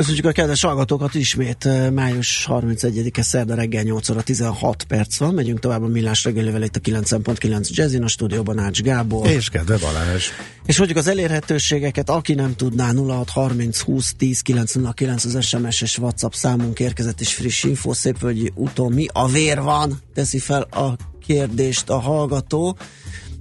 [0.00, 1.66] Köszönjük a kedves hallgatókat ismét.
[1.66, 5.34] eh, Május 31-e szerda reggel 8 óra 16 perc van.
[5.34, 9.26] Megyünk tovább a millás reggelivel itt a 9.9 Jazzin, a stúdióban Ács Gábor.
[9.26, 10.24] És kedve Balázs.
[10.66, 15.98] És mondjuk az elérhetőségeket, aki nem tudná 06 30 20 10 909 az SMS és
[15.98, 20.00] WhatsApp számunk érkezett és friss info, Szépvölgyi úton mi a vér van?
[20.14, 20.96] Teszi fel a
[21.26, 22.76] kérdést a hallgató.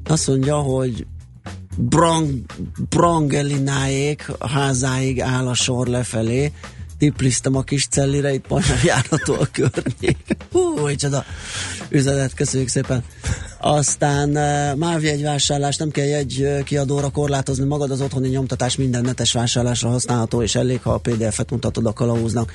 [0.04, 1.06] Azt mondja, hogy
[1.82, 2.30] Brang,
[2.90, 6.52] Brangelináék házáig áll a sor lefelé.
[6.98, 10.18] Tiplisztem a kis cellire, itt majdnem járható a környék.
[10.52, 11.26] Hú, micsoda
[11.90, 13.04] üzenet, köszönjük szépen.
[13.60, 19.02] Aztán uh, MÁV jegyvásárlás, nem kell jegy uh, kiadóra korlátozni magad, az otthoni nyomtatás minden
[19.02, 22.54] netes vásárlásra használható, és elég, ha a PDF-et mutatod a kalauznak.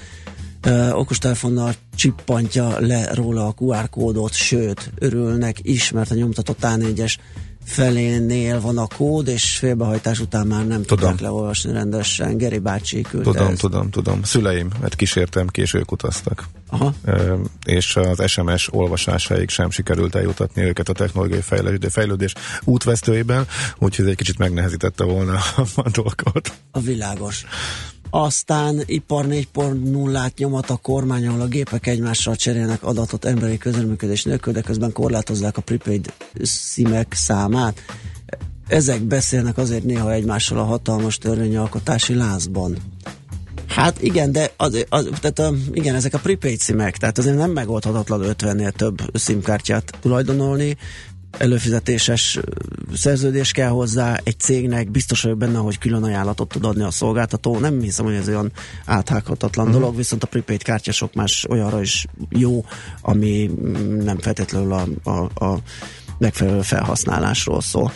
[0.66, 7.16] Uh, okostelefonnal csippantja le róla a QR kódot, sőt, örülnek is, mert a nyomtatott A4-es
[7.64, 10.98] felénél van a kód, és félbehajtás után már nem Tudom.
[10.98, 12.36] tudják leolvasni rendesen.
[12.36, 13.60] Geri bácsi küldte Tudom, ezt.
[13.60, 14.22] tudom, tudom.
[14.22, 16.44] Szüleim, mert kísértem, késők utaztak.
[16.68, 16.94] Aha.
[17.04, 17.34] Ö,
[17.64, 22.32] és az SMS olvasásáig sem sikerült eljutatni őket a technológiai fejlődés, fejlődés
[22.64, 23.46] útvesztőiben,
[23.78, 25.38] úgyhogy egy kicsit megnehezítette volna
[25.74, 26.52] a dolgot.
[26.70, 27.44] A világos.
[28.16, 34.52] Aztán ipar 4.0-át nyomat a kormány, ahol a gépek egymással cserélnek adatot emberi közreműködés nélkül,
[34.52, 36.12] de közben korlátozzák a prepaid
[36.42, 37.80] szimek számát.
[38.66, 42.76] Ezek beszélnek azért néha egymással a hatalmas törvényalkotási lázban.
[43.66, 48.20] Hát igen, de az, az, tehát igen, ezek a prepaid szimek, tehát azért nem megoldhatatlan
[48.24, 50.76] 50-nél több szimkártyát tulajdonolni,
[51.38, 52.38] előfizetéses
[52.94, 57.58] szerződés kell hozzá, egy cégnek biztos vagyok benne, hogy külön ajánlatot tud adni a szolgáltató.
[57.58, 58.52] Nem hiszem, hogy ez olyan
[58.84, 59.80] áthághatatlan uh-huh.
[59.80, 62.64] dolog, viszont a prepaid kártya sok más olyanra is jó,
[63.00, 63.50] ami
[64.02, 65.58] nem feltétlenül a, a, a
[66.18, 67.92] megfelelő felhasználásról szól.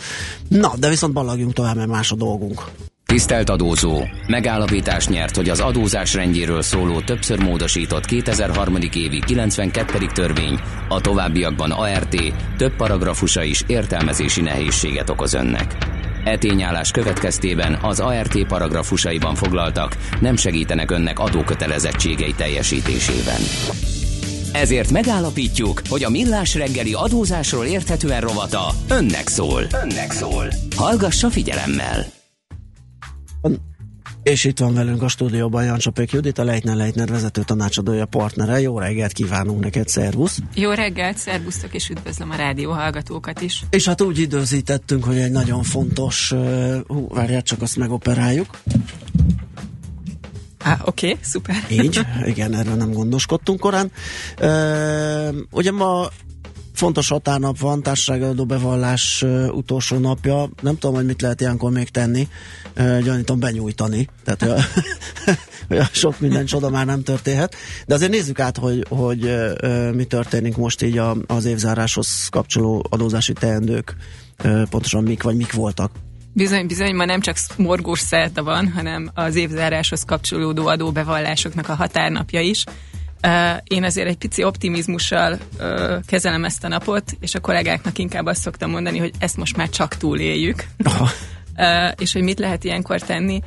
[0.47, 2.63] Na, de viszont ballagjunk tovább, mert más a dolgunk.
[3.09, 4.03] Tisztelt adózó!
[4.27, 8.75] Megállapítás nyert, hogy az adózás rendjéről szóló többször módosított 2003.
[8.93, 10.05] évi 92.
[10.13, 12.15] törvény a továbbiakban ART
[12.57, 15.75] több paragrafusa is értelmezési nehézséget okoz önnek.
[16.23, 23.41] E tényállás következtében az ART paragrafusaiban foglaltak nem segítenek önnek adókötelezettségei teljesítésében.
[24.53, 29.63] Ezért megállapítjuk, hogy a Millás reggeli adózásról érthetően rovata önnek szól.
[29.83, 30.45] Önnek szól.
[30.75, 32.18] Hallgassa figyelemmel!
[34.23, 38.59] És itt van velünk a stúdióban Jancsapék Judit, a Leitner Leitner vezető tanácsadója, partnere.
[38.59, 40.39] Jó reggelt kívánunk neked, szervusz!
[40.53, 43.63] Jó reggelt, szervusztok, és üdvözlöm a rádió hallgatókat is.
[43.69, 46.33] És hát úgy időzítettünk, hogy egy nagyon fontos,
[46.87, 48.47] hú, várját csak azt megoperáljuk.
[50.63, 51.65] Á, oké, okay, szuper.
[51.69, 51.99] Így,
[52.31, 53.91] igen, erről nem gondoskodtunk korán.
[54.41, 56.07] Uh, ugye ma
[56.79, 60.49] fontos határnap van, társaságadó bevallás utolsó napja.
[60.61, 62.27] Nem tudom, hogy mit lehet ilyenkor még tenni.
[62.75, 64.07] Gyanítom benyújtani.
[64.23, 64.69] Tehát
[65.69, 67.55] olyan, sok minden csoda már nem történhet.
[67.85, 69.35] De azért nézzük át, hogy, hogy
[69.93, 73.95] mi történik most így az évzáráshoz kapcsoló adózási teendők.
[74.69, 75.91] Pontosan mik vagy mik voltak.
[76.33, 82.41] Bizony, bizony, ma nem csak morgós szerda van, hanem az évzáráshoz kapcsolódó adóbevallásoknak a határnapja
[82.41, 82.63] is.
[83.63, 85.37] Én azért egy pici optimizmussal
[86.05, 89.69] kezelem ezt a napot, és a kollégáknak inkább azt szoktam mondani, hogy ezt most már
[89.69, 90.65] csak túléljük.
[91.57, 93.41] uh, és hogy mit lehet ilyenkor tenni.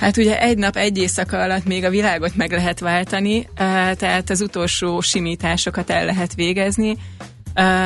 [0.00, 3.48] Hát ugye egy nap, egy éjszaka alatt még a világot meg lehet váltani,
[3.94, 6.96] tehát az utolsó simításokat el lehet végezni.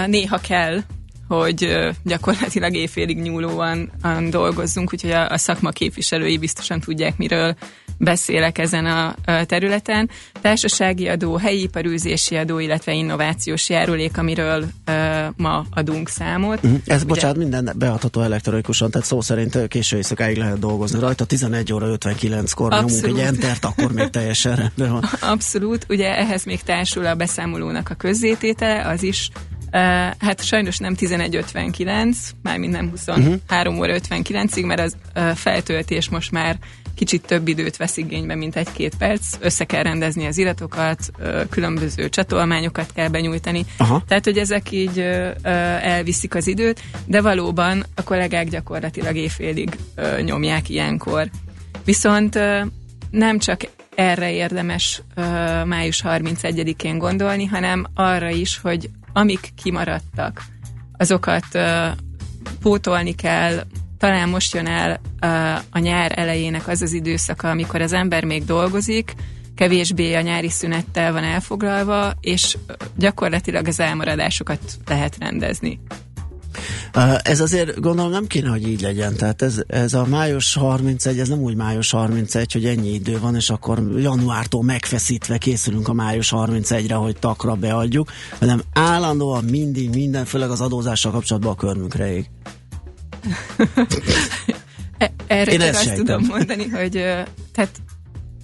[0.06, 0.80] Néha kell,
[1.28, 3.92] hogy gyakorlatilag éjfélig nyúlóan
[4.30, 7.56] dolgozzunk, úgyhogy a, a szakma képviselői biztosan tudják, miről
[7.98, 9.14] beszélek ezen a,
[9.46, 10.10] területen.
[10.40, 14.64] Társasági adó, helyi iparűzési adó, illetve innovációs járulék, amiről
[15.36, 16.64] ma adunk számot.
[16.64, 16.80] Uh-huh.
[16.86, 21.24] Ez, Ugye, bocsánat, minden beadható elektronikusan, tehát szó szerint késő éjszakáig lehet dolgozni rajta.
[21.24, 25.04] 11 óra 59-kor nyomunk egy entert, akkor még teljesen rendben van.
[25.32, 25.86] Abszolút.
[25.88, 29.30] Ugye ehhez még társul a beszámolónak a közzététele, az is
[30.18, 33.78] hát sajnos nem 11.59, mármint nem 23 uh-huh.
[33.78, 34.96] óra 59-ig, mert az
[35.34, 36.58] feltöltés most már
[36.94, 39.36] kicsit több időt vesz igénybe, mint egy-két perc.
[39.40, 40.98] Össze kell rendezni az iratokat,
[41.50, 43.64] különböző csatolmányokat kell benyújtani.
[43.76, 44.02] Aha.
[44.08, 44.98] Tehát, hogy ezek így
[45.82, 49.78] elviszik az időt, de valóban a kollégák gyakorlatilag éjfélig
[50.24, 51.30] nyomják ilyenkor.
[51.84, 52.38] Viszont
[53.10, 53.60] nem csak
[53.94, 55.02] erre érdemes
[55.64, 60.42] május 31-én gondolni, hanem arra is, hogy amik kimaradtak,
[60.96, 61.46] azokat
[62.60, 63.66] pótolni kell,
[63.98, 65.00] talán most jön el
[65.70, 69.14] a nyár elejének az az időszaka, amikor az ember még dolgozik,
[69.54, 72.56] kevésbé a nyári szünettel van elfoglalva, és
[72.96, 75.80] gyakorlatilag az elmaradásokat lehet rendezni.
[77.22, 79.16] Ez azért gondolom nem kéne, hogy így legyen.
[79.16, 83.34] Tehát ez, ez a május 31, ez nem úgy május 31, hogy ennyi idő van,
[83.34, 90.24] és akkor januártól megfeszítve készülünk a május 31-re, hogy takra beadjuk, hanem állandóan mindig minden,
[90.24, 92.30] főleg az adózással kapcsolatban a körmünkre ég.
[94.98, 96.90] E, erre Én csak azt tudom mondani, hogy
[97.52, 97.70] tehát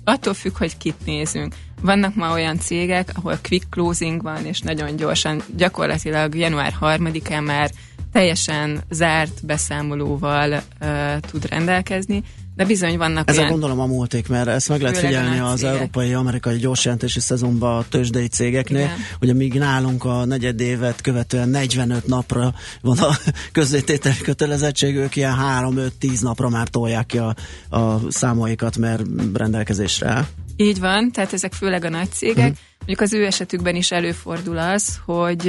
[0.04, 1.54] attól függ, hogy kit nézünk.
[1.82, 7.70] Vannak ma olyan cégek, ahol quick closing van, és nagyon gyorsan, gyakorlatilag január 3-án már
[8.12, 12.22] teljesen zárt beszámolóval uh, tud rendelkezni,
[12.54, 13.52] de bizony vannak Ezzel olyan...
[13.52, 18.80] gondolom a múlték, mert ezt meg lehet figyelni az európai-amerikai gyorsjelentési szezonban a tőzsdei cégeknél,
[18.80, 18.96] Igen.
[19.18, 23.16] hogy amíg nálunk a negyed évet követően 45 napra van a
[23.52, 27.34] közzétételi kötelezettség, ők ilyen 3-5-10 napra már tolják ki a,
[27.70, 29.02] a számaikat, mert
[29.34, 30.28] rendelkezésre
[30.60, 32.36] Így van, tehát ezek főleg a nagy cégek.
[32.36, 32.58] Uh-huh.
[32.78, 35.48] Mondjuk az ő esetükben is előfordul az, hogy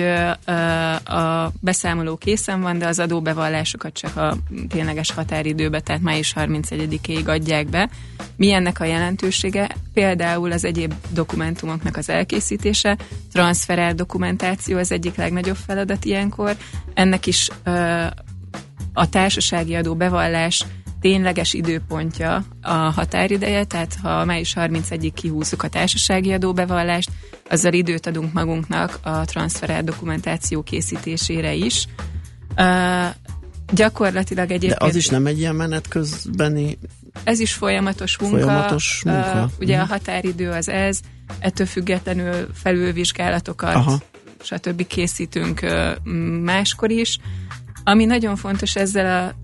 [1.06, 4.38] a beszámoló készen van, de az adóbevallásokat csak a
[4.70, 7.90] tényleges határidőbe, tehát május 31-ig adják be.
[8.36, 9.76] Mi ennek a jelentősége?
[9.94, 12.98] Például az egyéb dokumentumoknak az elkészítése,
[13.32, 16.56] transferál dokumentáció az egyik legnagyobb feladat ilyenkor.
[16.94, 17.50] Ennek is
[18.94, 20.66] a társasági adó bevallás
[21.02, 27.10] tényleges időpontja a határideje, tehát ha május 31-ig kihúzzuk a társasági adóbevallást,
[27.50, 31.88] azzal időt adunk magunknak a transferált dokumentáció készítésére is.
[32.58, 33.06] Uh,
[33.74, 34.80] gyakorlatilag egyébként...
[34.80, 36.78] De az is nem egy ilyen menet közbeni...
[37.24, 38.38] Ez is folyamatos munka.
[38.38, 39.44] Folyamatos munka.
[39.44, 39.92] Uh, ugye a mhm.
[39.92, 41.00] határidő az ez,
[41.40, 44.02] ettől függetlenül felülvizsgálatokat, Aha.
[44.42, 44.88] stb.
[44.88, 46.06] készítünk uh,
[46.44, 47.18] máskor is.
[47.84, 49.36] Ami nagyon fontos ezzel a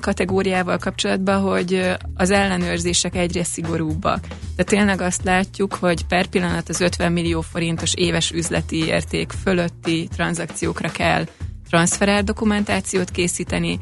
[0.00, 4.26] kategóriával kapcsolatban, hogy az ellenőrzések egyre szigorúbbak.
[4.56, 10.08] De tényleg azt látjuk, hogy per pillanat az 50 millió forintos éves üzleti érték fölötti
[10.16, 11.26] tranzakciókra kell
[11.68, 13.78] transferált dokumentációt készíteni,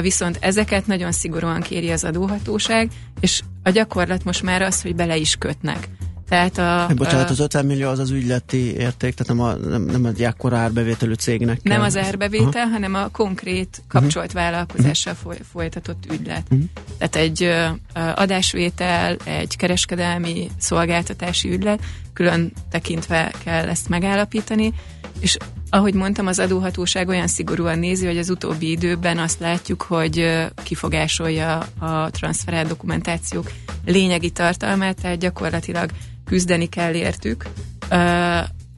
[0.00, 2.90] viszont ezeket nagyon szigorúan kéri az adóhatóság,
[3.20, 5.88] és a gyakorlat most már az, hogy bele is kötnek.
[6.30, 10.04] Tehát a, Bocsánat, az 50 millió az az ügyleti érték, tehát nem, a, nem, nem
[10.04, 11.76] egy akkora árbevételű cégnek kell.
[11.76, 12.70] Nem az árbevétel, Aha.
[12.70, 14.42] hanem a konkrét kapcsolt uh-huh.
[14.42, 15.36] vállalkozással uh-huh.
[15.52, 16.42] folytatott ügylet.
[16.50, 16.68] Uh-huh.
[16.98, 21.80] Tehát egy uh, adásvétel, egy kereskedelmi szolgáltatási ügylet,
[22.12, 24.72] külön tekintve kell ezt megállapítani,
[25.20, 25.36] és
[25.70, 31.58] ahogy mondtam, az adóhatóság olyan szigorúan nézi, hogy az utóbbi időben azt látjuk, hogy kifogásolja
[31.78, 33.50] a transferált dokumentációk
[33.84, 35.90] lényegi tartalmát, tehát gyakorlatilag
[36.30, 37.44] küzdeni kell értük,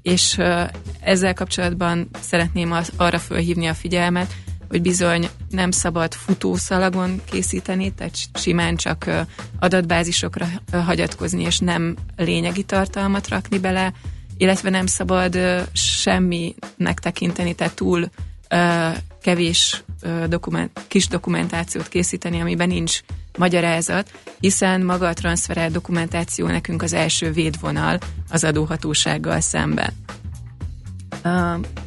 [0.02, 0.38] és
[1.00, 4.34] ezzel kapcsolatban szeretném arra fölhívni a figyelmet,
[4.68, 9.26] hogy bizony nem szabad futószalagon készíteni, tehát simán csak
[9.58, 13.92] adatbázisokra hagyatkozni, és nem lényegi tartalmat rakni bele,
[14.36, 15.38] illetve nem szabad
[15.72, 18.08] semminek tekinteni, tehát túl
[19.22, 19.84] kevés
[20.28, 23.00] dokument, kis dokumentációt készíteni, amiben nincs
[23.38, 24.10] magyarázat,
[24.40, 27.98] hiszen maga a transferált dokumentáció nekünk az első védvonal
[28.30, 29.92] az adóhatósággal szemben.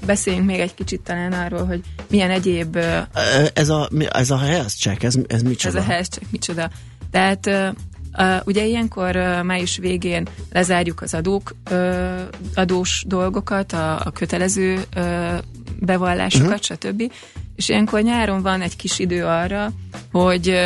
[0.06, 2.78] Beszéljünk még egy kicsit talán arról, hogy milyen egyéb...
[3.54, 5.78] Ez a, ez a health check, ez, ez micsoda?
[5.78, 6.70] Ez a health check, micsoda.
[7.12, 7.50] Tehát
[8.18, 12.22] uh, ugye ilyenkor uh, május végén lezárjuk az adók, uh,
[12.56, 14.84] adós dolgokat, a, a kötelező
[15.80, 16.78] bevallásokat, uh-huh.
[16.78, 17.12] stb.
[17.56, 19.72] És ilyenkor nyáron van egy kis idő arra,
[20.12, 20.60] hogy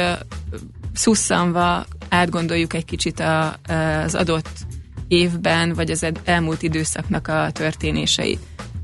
[0.93, 3.55] szusszanva átgondoljuk egy kicsit a,
[4.03, 4.49] az adott
[5.07, 8.39] évben, vagy az elmúlt időszaknak a történéseit.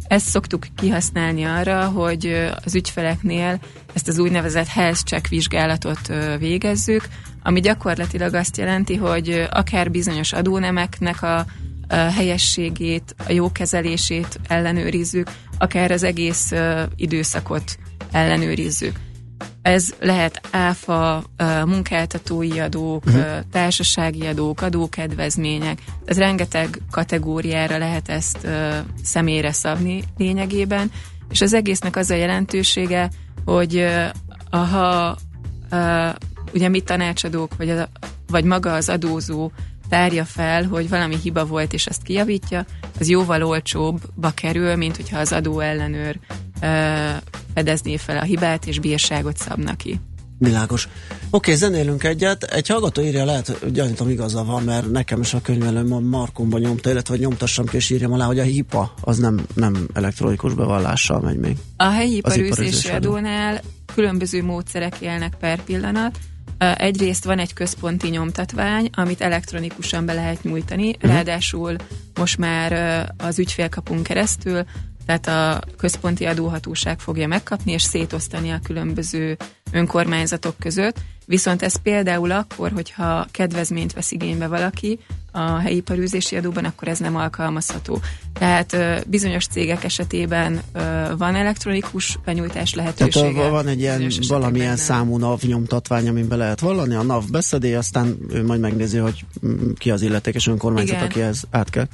[0.07, 3.59] Ezt szoktuk kihasználni arra, hogy az ügyfeleknél
[3.93, 5.99] ezt az úgynevezett health check vizsgálatot
[6.39, 7.07] végezzük,
[7.45, 15.29] ami gyakorlatilag azt jelenti, hogy akár bizonyos adónemeknek a, a helyességét, a jó kezelését ellenőrizzük,
[15.57, 16.51] akár az egész
[16.95, 17.77] időszakot
[18.11, 18.95] ellenőrizzük.
[19.61, 21.23] Ez lehet áfa,
[21.65, 23.23] munkáltatói adók, uh-huh.
[23.51, 28.47] társasági adók, adókedvezmények, tehát rengeteg kategóriára lehet ezt
[29.03, 30.91] személyre szabni lényegében,
[31.29, 33.09] és az egésznek az a jelentősége,
[33.45, 33.85] hogy
[34.49, 35.17] ha
[36.55, 37.89] ugye mi tanácsadók, vagy, a,
[38.27, 39.51] vagy maga az adózó
[39.89, 42.65] tárja fel, hogy valami hiba volt, és azt kijavítja,
[42.99, 46.19] az jóval olcsóbbba kerül, mint hogyha az adó ellenőr
[46.61, 47.09] ö,
[47.53, 49.99] fedezné fel a hibát, és bírságot szabna ki.
[50.37, 50.87] Világos.
[51.29, 52.43] Oké, zenélünk egyet.
[52.43, 56.89] Egy hallgató írja, lehet, gyanítom igaza van, mert nekem is a könyvelőm a Markomban nyomta,
[56.89, 61.37] illetve nyomtassam ki, és írjam alá, hogy a HIPA az nem, nem elektronikus bevallással megy
[61.37, 61.57] még.
[61.77, 63.61] A helyi iparűzési adónál
[63.95, 66.17] különböző módszerek élnek per pillanat.
[66.57, 71.11] Egyrészt van egy központi nyomtatvány, amit elektronikusan be lehet nyújtani, uh-huh.
[71.11, 71.75] ráadásul
[72.15, 72.73] most már
[73.17, 74.63] az ügyfélkapunk keresztül
[75.05, 79.37] tehát a központi adóhatóság fogja megkapni és szétosztani a különböző
[79.71, 84.99] önkormányzatok között, viszont ez például akkor, hogyha kedvezményt vesz igénybe valaki
[85.35, 87.99] a helyi parűzési adóban, akkor ez nem alkalmazható.
[88.33, 88.77] Tehát
[89.07, 90.61] bizonyos cégek esetében
[91.17, 93.33] van elektronikus benyújtás lehetősége.
[93.33, 94.75] Tehát van egy ilyen valamilyen nem.
[94.75, 99.25] számú NAV nyomtatvány, amiben be lehet vallani, a NAV beszedé, aztán ő majd megnézi, hogy
[99.77, 101.07] ki az illetékes önkormányzat, Igen.
[101.07, 101.87] aki ez át kell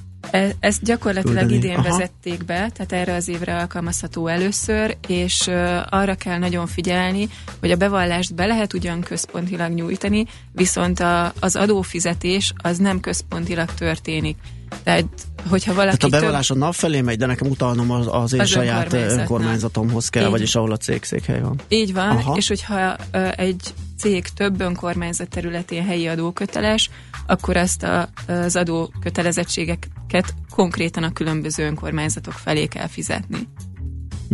[0.59, 1.55] ezt gyakorlatilag küldeni.
[1.55, 1.89] idén Aha.
[1.89, 5.47] vezették be, tehát erre az évre alkalmazható először, és
[5.89, 11.55] arra kell nagyon figyelni, hogy a bevallást be lehet ugyan központilag nyújtani, viszont a, az
[11.55, 14.37] adófizetés az nem központilag történik.
[14.83, 15.05] Tehát,
[15.49, 16.57] hogyha valaki Tehát a bevallás több...
[16.57, 20.29] a NAV felé megy, de nekem utalnom az, az én az saját önkormányzatomhoz kell, Így.
[20.29, 21.59] vagyis ahol a cég székhely van.
[21.67, 22.35] Így van, Aha.
[22.35, 22.95] és hogyha
[23.35, 26.89] egy cég több önkormányzat területén helyi adóköteles,
[27.27, 33.47] akkor ezt a, az adókötelezettségeket konkrétan a különböző önkormányzatok felé kell fizetni.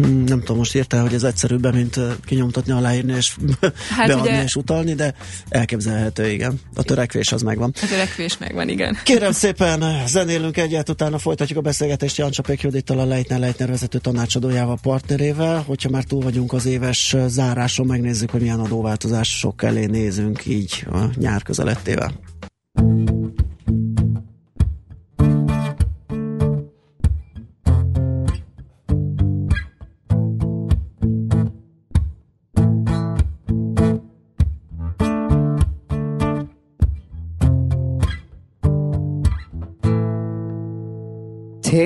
[0.01, 3.35] Hmm, nem tudom, most érte, hogy ez egyszerűbben, mint kinyomtatni, aláírni és
[3.97, 5.13] hát beadni ugye, és utalni, de
[5.49, 6.59] elképzelhető, igen.
[6.75, 7.73] A törekvés az megvan.
[7.81, 8.97] A törekvés megvan, igen.
[9.03, 14.77] Kérem szépen, zenélünk egyet, utána folytatjuk a beszélgetést Jancsa Pékjudittal, a Leitner Leitner vezető tanácsadójával,
[14.81, 15.63] partnerével.
[15.67, 20.99] Hogyha már túl vagyunk az éves záráson, megnézzük, hogy milyen adóváltozások elé nézünk így a
[21.15, 22.11] nyár közelettével.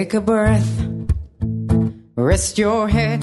[0.02, 0.72] Take a breath,
[2.16, 3.22] rest your head,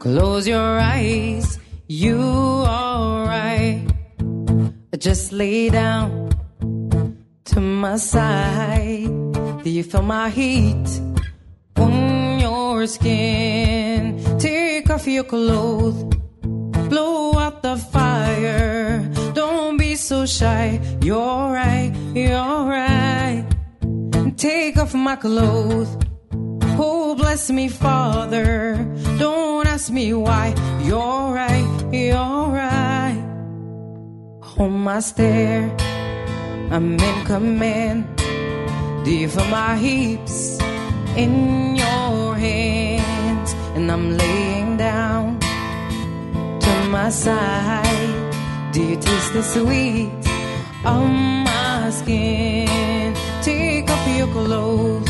[0.00, 1.60] close your eyes.
[1.86, 3.86] You're alright?
[4.98, 6.34] Just lay down
[7.44, 9.06] to my side.
[9.62, 10.88] Do you feel my heat
[11.76, 14.18] on your skin?
[14.40, 16.02] Take off your clothes,
[16.90, 19.08] blow out the fire.
[19.32, 20.80] Don't be so shy.
[21.02, 23.55] You're right, you're right
[24.36, 25.96] take off my clothes.
[26.78, 28.76] Oh, bless me, Father.
[29.18, 30.54] Don't ask me why.
[30.82, 33.22] You're right, you're right.
[34.58, 35.74] On my stair,
[36.70, 38.04] I'm in command.
[39.06, 40.58] Feel my heaps
[41.16, 43.54] in your hands?
[43.74, 45.38] And I'm laying down
[46.60, 48.72] to my side.
[48.72, 50.10] Do you taste the sweet
[50.84, 52.75] on my skin?
[54.34, 55.02] Your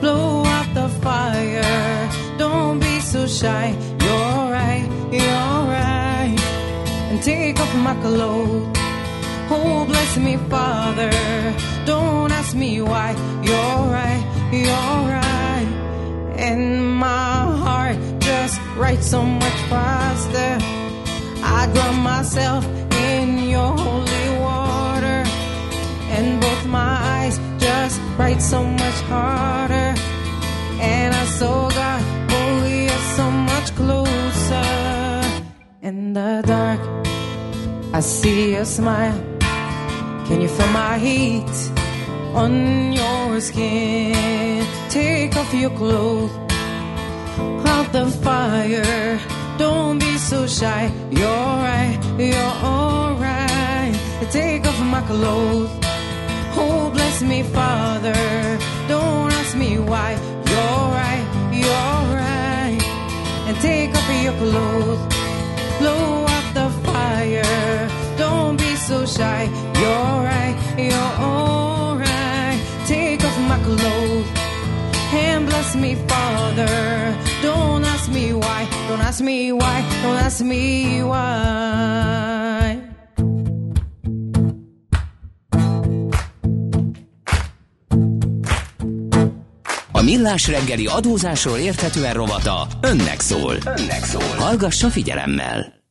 [0.00, 2.10] blow out the fire.
[2.38, 3.76] Don't be so shy.
[4.04, 6.36] You're right, you're right.
[7.10, 8.76] And take off my clothes.
[9.50, 11.10] Oh, bless me, Father.
[11.86, 13.10] Don't ask me why.
[13.42, 15.68] You're right, you're right.
[16.36, 20.58] And my heart just writes so much faster.
[21.42, 22.64] I drown myself
[23.10, 24.13] in your holy
[27.64, 29.90] just write so much harder.
[30.92, 32.02] And I saw God,
[32.36, 34.70] oh, we are so much closer.
[35.88, 36.82] In the dark,
[37.98, 39.18] I see a smile.
[40.26, 41.54] Can you feel my heat
[42.42, 42.52] on
[43.00, 44.66] your skin?
[44.90, 46.32] Take off your clothes,
[47.72, 49.18] out the fire.
[49.58, 50.82] Don't be so shy.
[51.18, 53.94] You're right, you're alright.
[54.30, 55.93] Take off my clothes
[56.56, 58.14] Oh, bless me, Father.
[58.88, 60.12] Don't ask me why.
[60.50, 62.80] You're right, you're right.
[63.46, 65.02] And take off your clothes,
[65.78, 67.88] blow out the fire.
[68.16, 69.42] Don't be so shy.
[69.80, 72.58] You're right, you're alright.
[72.86, 74.44] Take off my clothes
[75.14, 77.16] and bless me, Father.
[77.42, 78.68] Don't ask me why.
[78.88, 79.80] Don't ask me why.
[80.02, 82.43] Don't ask me why.
[90.04, 93.56] Millás reggeli adózásról érthetően rovata önnek szól.
[93.64, 94.22] Önnek szól.
[94.22, 95.83] Hallgassa figyelemmel.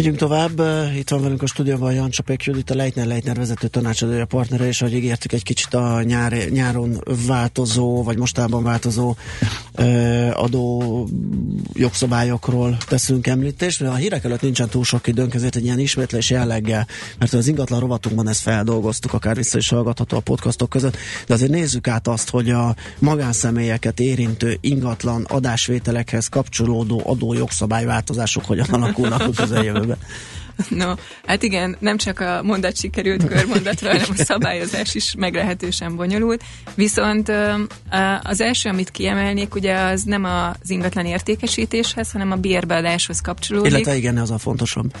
[0.00, 0.62] Megyünk tovább,
[0.96, 4.82] itt van velünk a stúdióban Jancsa Pék Judit, a Leitner Leitner vezető tanácsadója partnere, és
[4.82, 9.16] ahogy ígértük, egy kicsit a nyár, nyáron változó, vagy mostában változó
[10.32, 11.08] adó
[11.72, 16.30] jogszabályokról teszünk említést, mert a hírek előtt nincsen túl sok időnk, ezért egy ilyen ismétlés
[16.30, 16.86] jelleggel,
[17.18, 21.50] mert az ingatlan rovatunkban ezt feldolgoztuk, akár vissza is hallgatható a podcastok között, de azért
[21.50, 29.30] nézzük át azt, hogy a magánszemélyeket érintő ingatlan adásvételekhez kapcsolódó adó jogszabályváltozások hogyan alakulnak a
[29.30, 29.89] közeljövőben.
[30.68, 30.92] No,
[31.26, 36.42] hát igen, nem csak a mondat sikerült körmondatra, hanem a szabályozás is meglehetősen bonyolult.
[36.74, 37.32] Viszont
[38.22, 43.72] az első, amit kiemelnék, ugye az nem az ingatlan értékesítéshez, hanem a bérbeadáshoz kapcsolódik.
[43.72, 44.96] Illetve igen, az a fontosabb.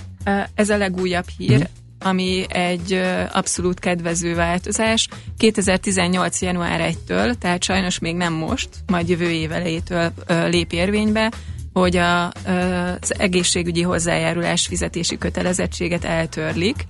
[0.54, 1.58] Ez a legújabb hír.
[1.58, 1.62] Mm
[2.02, 5.08] ami egy abszolút kedvező változás.
[5.38, 6.42] 2018.
[6.42, 11.32] január 1-től, tehát sajnos még nem most, majd jövő év elejétől lép érvénybe,
[11.80, 16.86] hogy a, az egészségügyi hozzájárulás fizetési kötelezettséget eltörlik.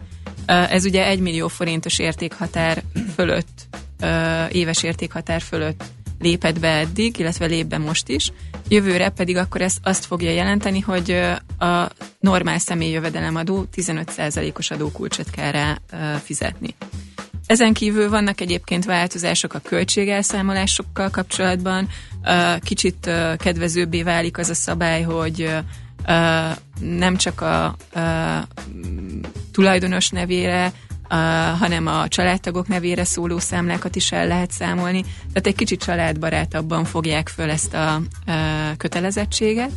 [0.46, 2.82] Ez ugye 1 millió forintos értékhatár
[3.14, 3.68] fölött,
[4.50, 5.82] éves értékhatár fölött
[6.20, 8.32] lépett be eddig, illetve lép be most is.
[8.68, 11.10] Jövőre pedig akkor ezt azt fogja jelenteni, hogy
[11.58, 11.88] a
[12.20, 15.78] normál személy jövedelemadó 15%-os adókulcsot kell rá
[16.22, 16.74] fizetni.
[17.50, 21.88] Ezen kívül vannak egyébként változások a költségelszámolásokkal kapcsolatban.
[22.60, 25.50] Kicsit kedvezőbbé válik az a szabály, hogy
[26.80, 27.76] nem csak a
[29.52, 30.72] tulajdonos nevére,
[31.58, 35.02] hanem a családtagok nevére szóló számlákat is el lehet számolni.
[35.02, 38.00] Tehát egy kicsit családbarátabban fogják föl ezt a
[38.76, 39.70] kötelezettséget.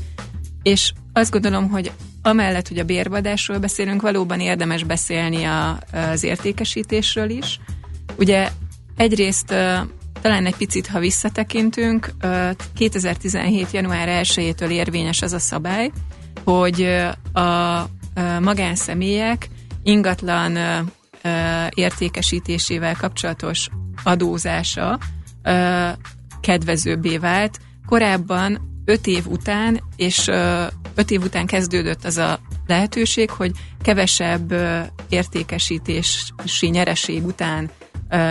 [0.63, 1.91] És azt gondolom, hogy
[2.21, 7.59] amellett, hogy a bérbadásról beszélünk, valóban érdemes beszélni a, az értékesítésről is.
[8.17, 8.49] Ugye
[8.95, 9.45] egyrészt
[10.21, 12.11] talán egy picit, ha visszatekintünk,
[12.75, 13.71] 2017.
[13.71, 15.91] január 1-től érvényes az a szabály,
[16.43, 16.81] hogy
[17.33, 17.81] a
[18.41, 19.49] magánszemélyek
[19.83, 20.57] ingatlan
[21.69, 23.69] értékesítésével kapcsolatos
[24.03, 24.99] adózása
[26.41, 27.59] kedvezőbbé vált.
[27.85, 30.29] Korábban öt év után, és
[30.95, 34.53] öt év után kezdődött az a lehetőség, hogy kevesebb
[35.09, 37.69] értékesítési nyereség után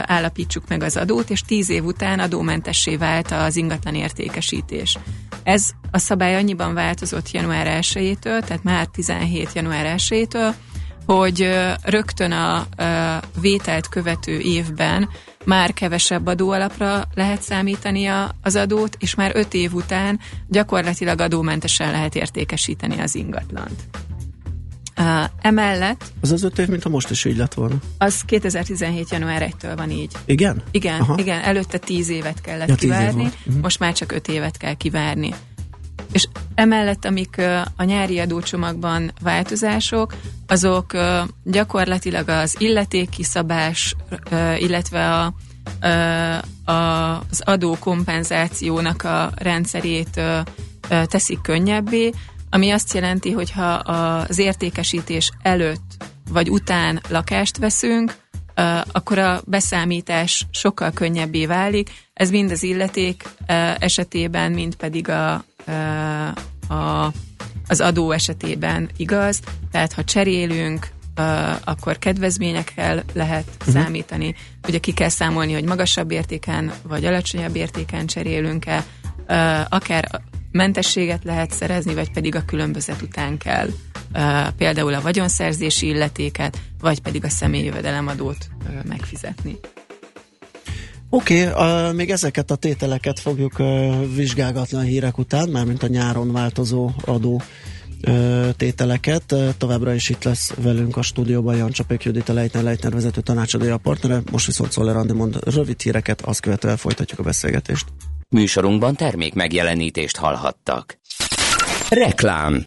[0.02, 4.98] állapítsuk meg az adót, és tíz év után adómentessé vált az ingatlan értékesítés.
[5.42, 10.54] Ez a szabály annyiban változott január 1-től, tehát már 17 január 1-től,
[11.06, 11.50] hogy
[11.82, 12.66] rögtön a
[13.40, 15.08] vételt követő évben
[15.44, 18.06] már kevesebb adóalapra lehet számítani
[18.42, 23.82] az adót, és már öt év után gyakorlatilag adómentesen lehet értékesíteni az ingatlant.
[24.98, 26.12] Uh, emellett...
[26.20, 27.74] Az az öt év, mint a most is így lett volna.
[27.98, 29.10] Az 2017.
[29.10, 30.12] január 1-től van így.
[30.24, 30.62] Igen?
[30.70, 31.14] Igen, Aha.
[31.18, 31.40] igen.
[31.40, 33.62] Előtte tíz évet kellett ja, kivárni, év uh-huh.
[33.62, 35.34] most már csak öt évet kell kivárni.
[36.12, 37.40] És emellett, amik
[37.76, 40.14] a nyári adócsomagban változások,
[40.46, 40.92] azok
[41.44, 43.96] gyakorlatilag az illetékkiszabás,
[44.58, 45.34] illetve a,
[46.70, 50.20] a, az adó kompenzációnak a rendszerét
[50.88, 52.12] teszik könnyebbé,
[52.50, 58.14] ami azt jelenti, hogy ha az értékesítés előtt vagy után lakást veszünk,
[58.92, 61.90] akkor a beszámítás sokkal könnyebbé válik.
[62.12, 63.22] Ez mind az illeték
[63.78, 65.44] esetében, mind pedig a,
[66.68, 67.12] a,
[67.68, 69.40] az adó esetében igaz.
[69.70, 70.88] Tehát ha cserélünk,
[71.64, 73.74] akkor kedvezményekkel lehet uh-huh.
[73.74, 74.34] számítani.
[74.68, 78.84] Ugye ki kell számolni, hogy magasabb értéken vagy alacsonyabb értéken cserélünk-e,
[79.68, 80.20] akár
[80.52, 83.68] mentességet lehet szerezni, vagy pedig a különbözet után kell
[84.56, 88.48] például a vagyonszerzési illetéket, vagy pedig a személyjövedelemadót
[88.88, 89.58] megfizetni.
[91.14, 96.32] Oké, okay, még ezeket a tételeket fogjuk uh, vizsgálgatni a hírek után, mármint a nyáron
[96.32, 97.42] változó adó
[98.08, 99.32] uh, tételeket.
[99.32, 103.20] Uh, továbbra is itt lesz velünk a stúdióban Jan Csapék Judit, a Leitner Leitner vezető
[103.20, 104.22] tanácsadója a partnere.
[104.30, 107.86] Most viszont Szoller Andi mond rövid híreket, azt követően folytatjuk a beszélgetést.
[108.32, 110.98] Műsorunkban termék megjelenítést hallhattak.
[111.88, 112.64] Reklám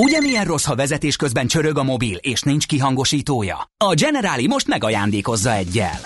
[0.00, 3.70] Ugye milyen rossz, ha vezetés közben csörög a mobil, és nincs kihangosítója?
[3.76, 6.00] A Generali most megajándékozza egyel.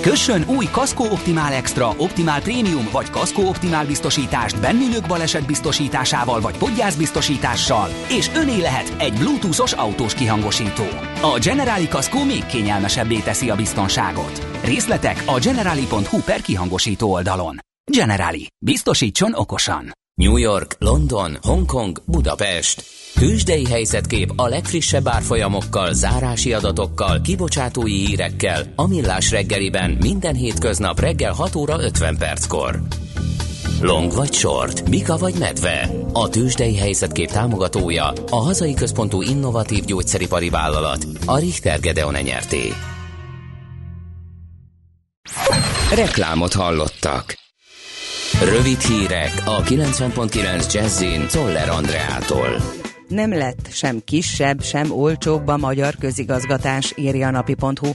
[0.00, 6.56] Kössön új Kasko Optimal Extra, Optimal Premium vagy Kasko Optimal biztosítást bennülők baleset biztosításával vagy
[6.56, 10.84] podgyász biztosítással, és öné lehet egy bluetoothos autós kihangosító.
[11.22, 14.46] A Generali Kasko még kényelmesebbé teszi a biztonságot.
[14.64, 17.58] Részletek a generali.hu per kihangosító oldalon.
[17.92, 18.46] Generali.
[18.64, 19.92] Biztosítson okosan.
[20.14, 23.03] New York, London, Hongkong, Budapest.
[23.14, 31.32] Hősdei helyzetkép a legfrissebb árfolyamokkal, zárási adatokkal, kibocsátói hírekkel a Millás reggeliben minden hétköznap reggel
[31.32, 32.82] 6 óra 50 perckor.
[33.80, 34.90] Long vagy short?
[34.90, 35.90] Bika vagy medve?
[36.12, 42.72] A tőzsdei helyzetkép támogatója, a hazai központú innovatív gyógyszeripari vállalat, a Richter Gedeon nyerté.
[45.94, 47.34] Reklámot hallottak.
[48.44, 52.83] Rövid hírek a 90.9 Jazzin Toller Andreától.
[53.14, 57.90] Nem lett sem kisebb, sem olcsóbb a magyar közigazgatás, írja a napi.hu.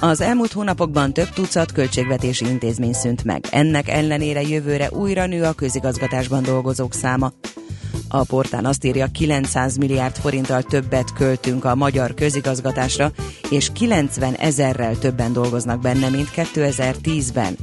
[0.00, 3.44] Az elmúlt hónapokban több tucat költségvetési intézmény szűnt meg.
[3.50, 7.32] Ennek ellenére jövőre újra nő a közigazgatásban dolgozók száma.
[8.14, 13.12] A portán azt írja, 900 milliárd forinttal többet költünk a magyar közigazgatásra,
[13.50, 17.56] és 90 ezerrel többen dolgoznak benne, mint 2010-ben.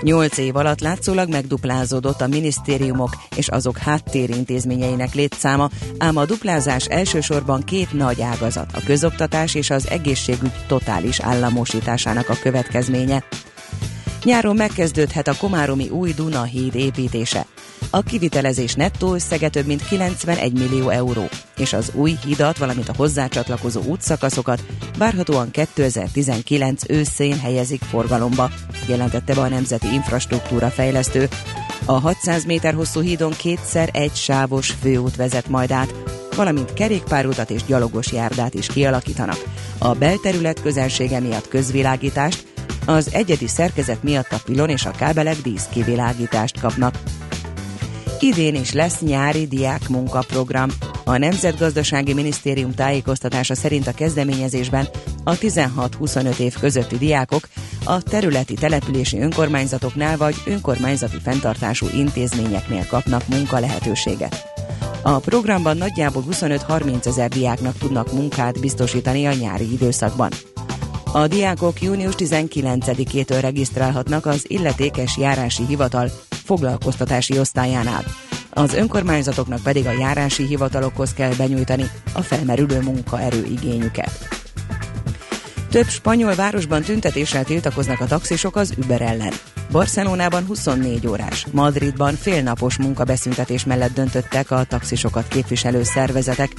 [0.00, 7.62] Nyolc év alatt látszólag megduplázódott a minisztériumok és azok háttérintézményeinek létszáma, ám a duplázás elsősorban
[7.62, 13.24] két nagy ágazat, a közoktatás és az egészségügy totális államosításának a következménye.
[14.24, 17.46] Nyáron megkezdődhet a Komáromi új Duna híd építése.
[17.90, 22.94] A kivitelezés nettó összege több mint 91 millió euró, és az új hidat, valamint a
[22.96, 24.64] hozzácsatlakozó útszakaszokat
[24.98, 28.50] várhatóan 2019 őszén helyezik forgalomba,
[28.88, 31.28] jelentette be a Nemzeti Infrastruktúra Fejlesztő.
[31.84, 35.94] A 600 méter hosszú hídon kétszer egy sávos főút vezet majd át,
[36.36, 39.44] valamint kerékpárutat és gyalogos járdát is kialakítanak.
[39.78, 42.51] A belterület közelsége miatt közvilágítást,
[42.86, 46.98] az egyedi szerkezet miatt a pilon és a kábelek díszkivilágítást kapnak.
[48.20, 50.70] Idén is lesz nyári diák munkaprogram.
[51.04, 54.88] A Nemzetgazdasági Minisztérium tájékoztatása szerint a kezdeményezésben
[55.24, 57.48] a 16-25 év közötti diákok
[57.84, 64.52] a területi települési önkormányzatoknál vagy önkormányzati fenntartású intézményeknél kapnak munkalehetőséget.
[65.02, 70.30] A programban nagyjából 25-30 ezer diáknak tudnak munkát biztosítani a nyári időszakban.
[71.14, 78.04] A diákok június 19-től regisztrálhatnak az illetékes járási hivatal foglalkoztatási osztályánál.
[78.50, 84.41] Az önkormányzatoknak pedig a járási hivatalokhoz kell benyújtani a felmerülő munkaerő igényüket.
[85.72, 89.32] Több spanyol városban tüntetéssel tiltakoznak a taxisok az Uber ellen.
[89.70, 96.52] Barcelonában 24 órás, Madridban félnapos munkabeszüntetés mellett döntöttek a taxisokat képviselő szervezetek.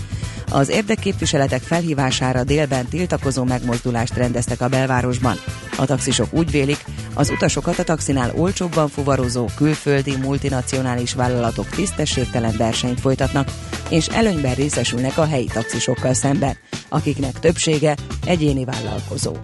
[0.52, 5.39] Az érdekképviseletek felhívására délben tiltakozó megmozdulást rendeztek a belvárosban.
[5.78, 12.99] A taxisok úgy vélik, az utasokat a taxinál olcsóbban fuvarozó külföldi multinacionális vállalatok tisztességtelen versenyt
[12.99, 13.47] folytatnak,
[13.93, 16.58] és előnyben részesülnek a helyi taxisokkal szemben,
[16.89, 19.36] akiknek többsége egyéni vállalkozó.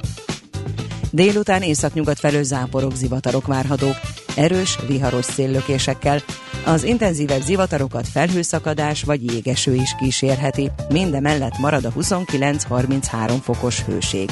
[1.11, 3.95] Délután északnyugat felől záporok, zivatarok várhatók,
[4.35, 6.21] erős, viharos széllökésekkel.
[6.65, 14.29] Az intenzívebb zivatarokat felhőszakadás vagy jégeső is kísérheti, mindemellett marad a 29-33 fokos hőség.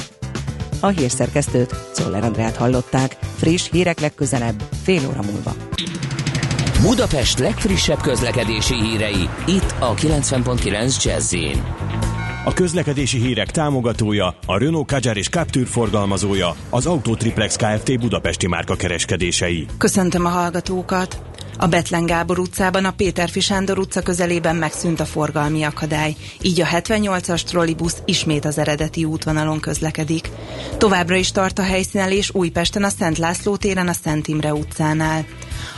[0.80, 3.16] A hírszerkesztőt, Czoller Andrát hallották.
[3.36, 5.54] Friss hírek legközelebb, fél óra múlva.
[6.82, 11.34] Budapest legfrissebb közlekedési hírei, itt a 90.9 jazz
[12.44, 18.00] a közlekedési hírek támogatója, a Renault Kadjar és Captur forgalmazója, az Autotriplex Kft.
[18.00, 19.66] Budapesti márka kereskedései.
[19.78, 21.22] Köszöntöm a hallgatókat!
[21.58, 26.66] A Betlen Gábor utcában a Péter Sándor utca közelében megszűnt a forgalmi akadály, így a
[26.66, 30.30] 78-as trollibusz ismét az eredeti útvonalon közlekedik.
[30.76, 35.24] Továbbra is tart a helyszínelés Újpesten a Szent László téren a Szent Imre utcánál.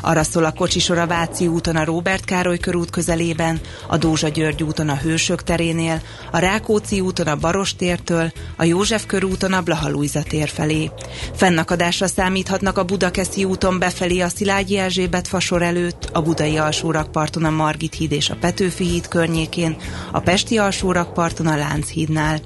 [0.00, 4.62] Arra szól a kocsisor a Váci úton a Róbert Károly körút közelében, a Dózsa György
[4.62, 9.90] úton a Hősök terénél, a Rákóczi úton a Baros tértől, a József körúton a Blaha
[10.28, 10.90] tér felé.
[11.34, 17.50] Fennakadásra számíthatnak a Budakeszi úton befelé a Szilágyi Erzsébet fasor előtt, a Budai alsórakparton a
[17.50, 19.76] Margit híd és a Petőfi híd környékén,
[20.12, 22.40] a Pesti alsórakparton a Lánchídnál.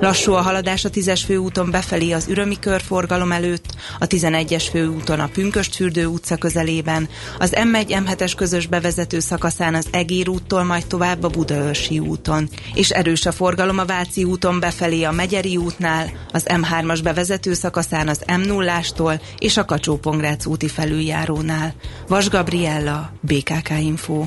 [0.00, 5.28] Lassú a haladás a 10-es főúton befelé az Ürömi körforgalom előtt, a 11-es főúton a
[5.32, 7.08] Pünköstfürdő utca közelében, után,
[7.38, 12.48] az M1 M7-es közös bevezető szakaszán az Egér úttól, majd tovább a Budaörsi úton.
[12.74, 18.08] És erős a forgalom a Váci úton befelé a Megyeri útnál, az M3-as bevezető szakaszán
[18.08, 20.00] az M0-ástól és a kacsó
[20.44, 21.74] úti felüljárónál.
[22.08, 24.26] Vas Gabriella, BKK Info.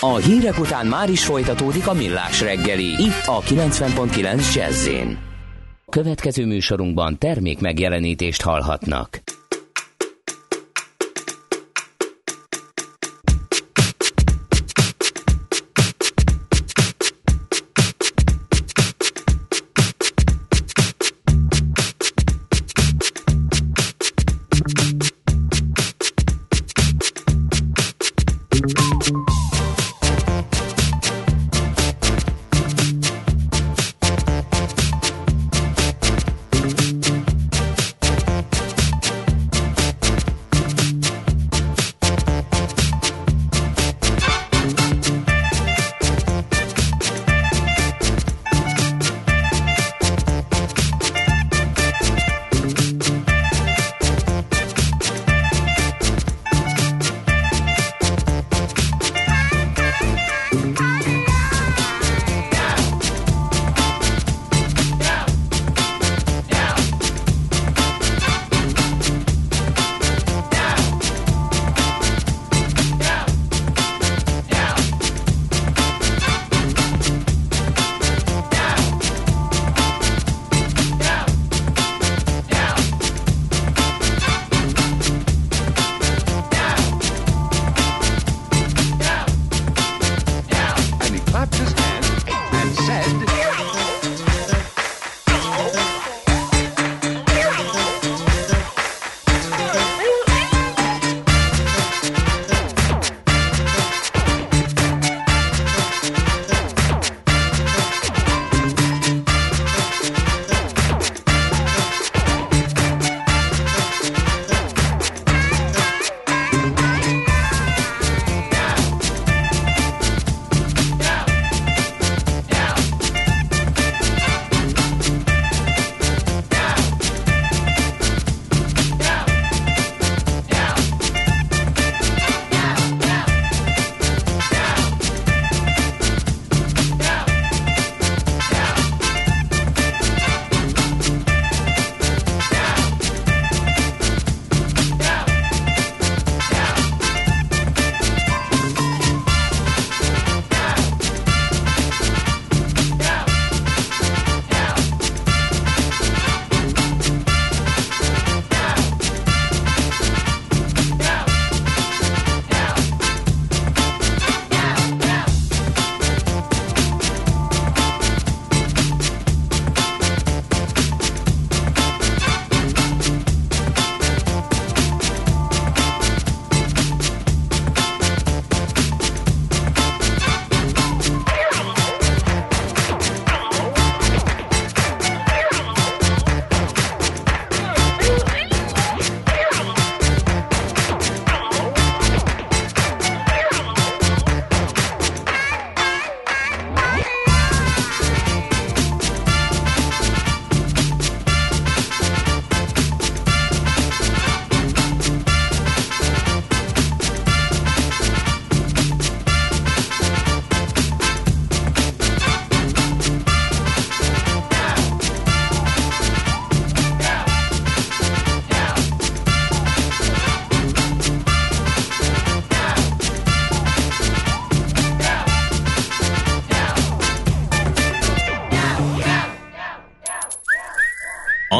[0.00, 4.88] A hírek után már is folytatódik a millás reggeli, itt a 90.9 jazz
[5.88, 9.22] Következő műsorunkban termék megjelenítést hallhatnak.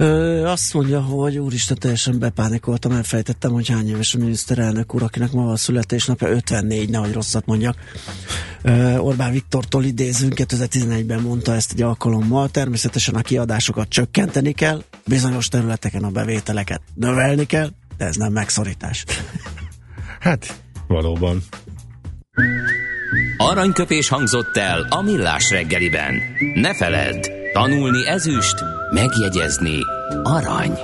[0.00, 5.32] Ö, azt mondja, hogy úristen, teljesen bepánikoltam, elfejtettem, hogy hány éves a miniszterelnök úr, akinek
[5.32, 7.76] ma a születésnapja 54, nehogy rosszat mondjak.
[8.62, 15.48] Ö, Orbán Viktortól idézünk, 2011-ben mondta ezt egy alkalommal, természetesen a kiadásokat csökkenteni kell, bizonyos
[15.48, 19.04] területeken a bevételeket növelni kell, de ez nem megszorítás.
[20.20, 21.42] Hát, valóban.
[23.36, 26.14] Aranyköpés hangzott el a millás reggeliben.
[26.54, 29.78] Ne feledd, tanulni ezüst, megjegyezni
[30.22, 30.78] arany.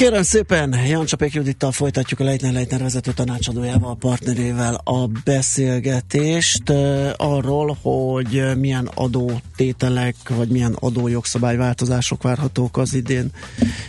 [0.00, 6.70] Kérem szépen, Jancsapék Judittal folytatjuk a Leitner Leitner vezető tanácsadójával, a partnerével a beszélgetést
[7.16, 13.30] arról, hogy milyen adótételek, vagy milyen adójogszabályváltozások várhatók az idén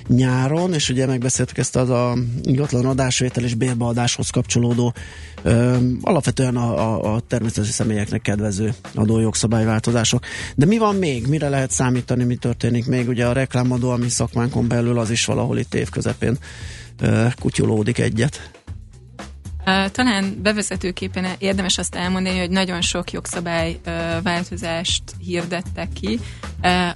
[0.08, 4.94] nyáron, és ugye megbeszéltük ezt az a ingatlan adásvétel és bérbeadáshoz kapcsolódó
[6.02, 10.24] alapvetően a, a, a természetesen személyeknek kedvező adójogszabályváltozások.
[10.56, 11.28] De mi van még?
[11.28, 13.08] Mire lehet számítani, mi történik még?
[13.08, 16.38] Ugye a reklámadó, ami szakmánkon belül az is valahol itt év közepén
[17.40, 18.52] kutyulódik egyet.
[19.92, 23.80] Talán bevezetőképpen érdemes azt elmondani, hogy nagyon sok jogszabály
[24.24, 26.20] változást hirdettek ki.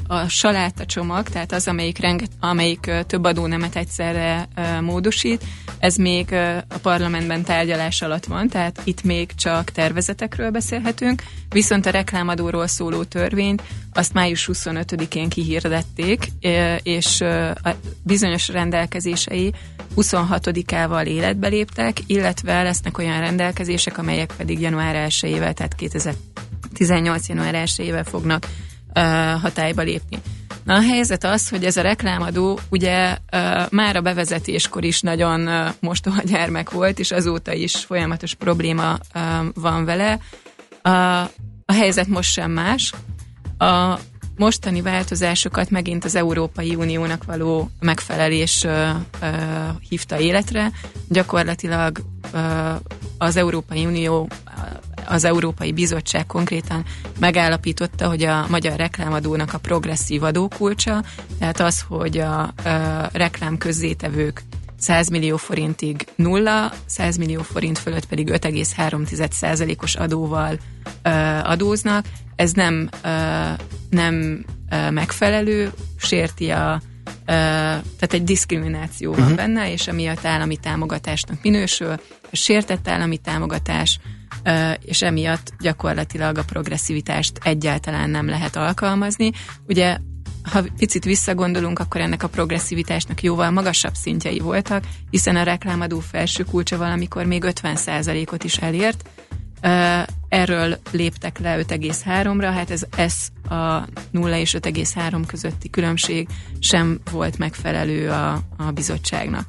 [0.08, 4.48] A saláta csomag, tehát az, amelyik, renget, amelyik több adónemet egyszerre
[4.82, 5.44] módosít,
[5.80, 6.34] ez még
[6.68, 13.04] a parlamentben tárgyalás alatt van, tehát itt még csak tervezetekről beszélhetünk, viszont a reklámadóról szóló
[13.04, 13.62] törvényt
[13.94, 16.32] azt május 25-én kihirdették,
[16.84, 17.22] és
[17.64, 19.54] a bizonyos rendelkezései
[19.96, 27.28] 26-ával életbe léptek, illetve lesznek olyan rendelkezések, amelyek pedig január 1-ével, tehát 2018.
[27.28, 28.48] január 1-ével fognak
[29.42, 30.18] hatályba lépni.
[30.64, 33.18] Na a helyzet az, hogy ez a reklámadó ugye
[33.70, 38.98] már a bevezetéskor is nagyon mostoha gyermek volt, és azóta is folyamatos probléma
[39.54, 40.20] van vele.
[40.82, 41.30] A,
[41.74, 42.94] helyzet most sem más.
[43.58, 44.00] A
[44.38, 48.90] mostani változásokat megint az Európai Uniónak való megfelelés ö,
[49.22, 49.28] ö,
[49.90, 50.72] hívta életre.
[51.10, 51.98] Gyakorlatilag
[52.34, 52.72] ö,
[53.18, 54.30] az Európai Unió,
[55.08, 56.86] az Európai Bizottság konkrétan
[57.20, 61.04] megállapította, hogy a magyar reklámadónak a progresszív adókulcsa,
[61.40, 62.52] tehát az, hogy a, a
[63.14, 64.44] reklám közzétevők
[64.78, 70.60] 100 millió forintig nulla, 100 millió forint fölött pedig 5,3%-os adóval
[71.04, 71.10] ö,
[71.44, 72.06] adóznak.
[72.36, 73.10] Ez nem, ö,
[73.90, 76.82] nem ö, megfelelő, sérti a
[77.26, 79.36] tehát egy diszkrimináció van uh-huh.
[79.36, 81.96] benne, és emiatt állami támogatásnak minősül,
[82.32, 84.00] sértett állami támogatás,
[84.82, 89.32] és emiatt gyakorlatilag a progresszivitást egyáltalán nem lehet alkalmazni.
[89.68, 89.98] Ugye
[90.52, 96.44] ha picit visszagondolunk, akkor ennek a progresszivitásnak jóval magasabb szintjei voltak, hiszen a reklámadó felső
[96.44, 99.10] kulcsa valamikor még 50%-ot is elért.
[100.30, 103.14] Erről léptek le 5,3-ra, hát ez, ez
[103.50, 106.28] a 0 és 5,3 közötti különbség
[106.60, 109.48] sem volt megfelelő a, a bizottságnak.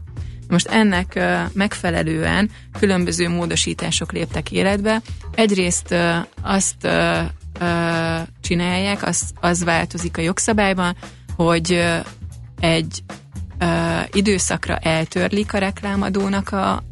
[0.48, 1.20] Most ennek
[1.52, 5.02] megfelelően különböző módosítások léptek életbe.
[5.34, 5.94] Egyrészt
[6.42, 6.88] azt
[8.40, 10.96] csinálják, az, az változik a jogszabályban,
[11.36, 11.84] hogy
[12.60, 13.02] egy
[14.12, 16.82] időszakra eltörlik a reklámadónak a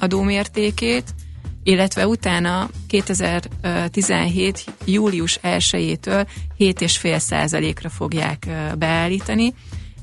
[0.00, 1.14] adómértékét,
[1.62, 4.64] illetve utána 2017.
[4.84, 6.26] július 1-től
[6.58, 8.46] 7,5 százalékra fogják
[8.78, 9.54] beállítani.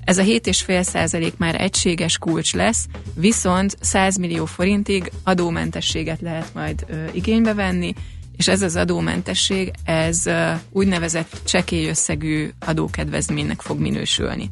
[0.03, 6.85] Ez a 7,5 százalék már egységes kulcs lesz, viszont 100 millió forintig adómentességet lehet majd
[7.11, 7.93] igénybe venni,
[8.39, 10.23] és ez az adómentesség, ez
[10.71, 11.91] úgynevezett csekély
[12.59, 14.51] adókedvezménynek fog minősülni.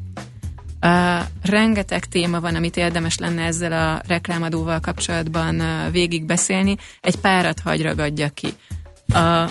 [0.81, 6.75] Uh, rengeteg téma van, amit érdemes lenne ezzel a reklámadóval kapcsolatban uh, végigbeszélni.
[7.01, 8.47] Egy párat hagy ragadja ki.
[9.13, 9.49] A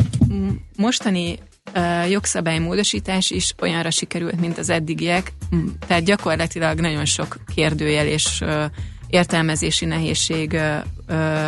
[0.77, 1.39] mostani
[1.75, 5.33] uh, jogszabálymódosítás is olyanra sikerült, mint az eddigiek,
[5.87, 8.65] tehát gyakorlatilag nagyon sok kérdőjel és uh,
[9.09, 10.77] értelmezési nehézség ö,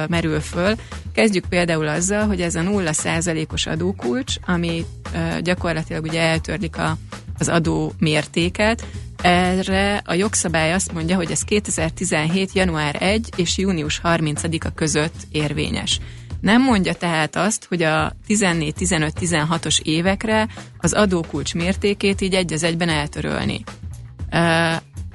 [0.09, 0.75] merül föl.
[1.13, 6.97] Kezdjük például azzal, hogy ez a 0%-os adókulcs, ami ö, gyakorlatilag ugye eltörlik a,
[7.39, 8.85] az adó mértéket,
[9.23, 12.53] erre a jogszabály azt mondja, hogy ez 2017.
[12.53, 16.01] január 1 és június 30-a között érvényes.
[16.41, 22.89] Nem mondja tehát azt, hogy a 14-15-16-os évekre az adókulcs mértékét így egy az egyben
[22.89, 23.65] eltörölni.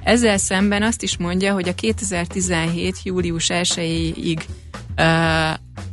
[0.04, 2.96] Ezzel szemben azt is mondja, hogy a 2017.
[3.02, 4.40] július 1-ig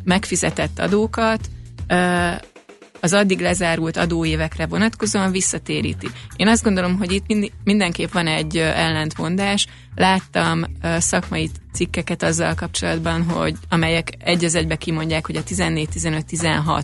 [0.04, 1.50] megfizetett adókat
[3.00, 6.08] az addig lezárult adóévekre vonatkozóan visszatéríti.
[6.36, 9.68] Én azt gondolom, hogy itt mindenképp van egy ellentmondás.
[9.96, 10.64] Láttam
[10.98, 16.84] szakmai cikkeket azzal kapcsolatban, hogy amelyek egy az egybe kimondják, hogy a 14-15-16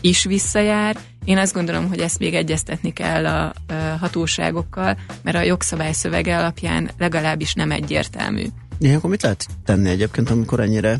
[0.00, 0.96] is visszajár.
[1.30, 3.52] Én azt gondolom, hogy ezt még egyeztetni kell a
[4.00, 8.46] hatóságokkal, mert a jogszabály szövege alapján legalábbis nem egyértelmű.
[8.78, 10.98] Ilyenkor mit lehet tenni egyébként, amikor ennyire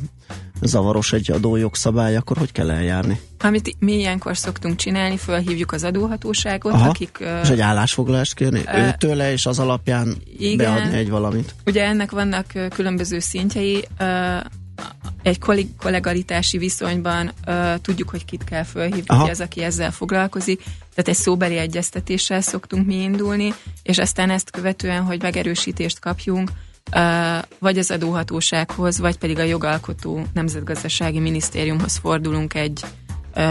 [0.62, 3.20] zavaros egy adójogszabály, akkor hogy kell eljárni?
[3.38, 7.18] Amit mi ilyenkor szoktunk csinálni, fölhívjuk az adóhatóságot, Aha, akik...
[7.42, 11.54] És egy állásfoglalást kérni uh, őtőle, és az alapján igen, beadni egy valamit.
[11.66, 13.84] Ugye ennek vannak különböző szintjei.
[14.00, 14.06] Uh,
[15.22, 15.38] egy
[15.78, 19.24] kollegalitási viszonyban uh, tudjuk, hogy kit kell fölhívni, Aha.
[19.24, 20.62] ki az, aki ezzel foglalkozik.
[20.94, 26.50] Tehát egy szóbeli egyeztetéssel szoktunk mi indulni, és aztán ezt követően, hogy megerősítést kapjunk,
[27.58, 32.84] vagy az adóhatósághoz, vagy pedig a jogalkotó nemzetgazdasági minisztériumhoz fordulunk egy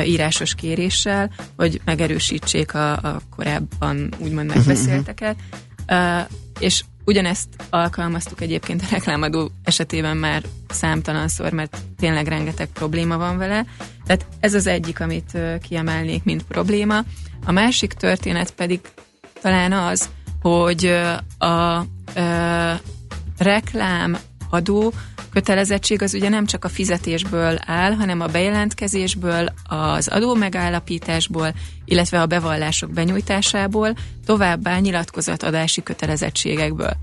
[0.04, 5.36] írásos kéréssel, hogy megerősítsék a, a korábban úgymond mhm, megbeszélteket.
[6.60, 13.66] És ugyanezt alkalmaztuk egyébként a reklámadó esetében már számtalanszor, mert tényleg rengeteg probléma van vele.
[14.06, 17.04] Tehát ez az egyik, amit kiemelnék, mint probléma.
[17.46, 18.80] A másik történet pedig
[19.42, 20.10] talán az,
[20.42, 20.86] hogy
[21.38, 21.88] a, a
[23.38, 24.18] reklám
[24.50, 24.94] adó
[25.30, 31.54] kötelezettség az ugye nem csak a fizetésből áll, hanem a bejelentkezésből, az adó megállapításból,
[31.86, 33.94] illetve a bevallások benyújtásából,
[34.26, 36.94] továbbá nyilatkozatadási kötelezettségekből.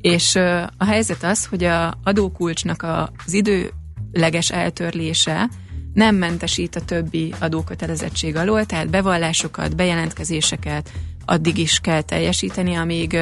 [0.00, 0.34] És
[0.76, 2.86] a helyzet az, hogy a adókulcsnak
[3.26, 5.48] az időleges eltörlése
[5.94, 10.90] nem mentesít a többi adókötelezettség alól, tehát bevallásokat, bejelentkezéseket
[11.24, 13.14] addig is kell teljesíteni, amíg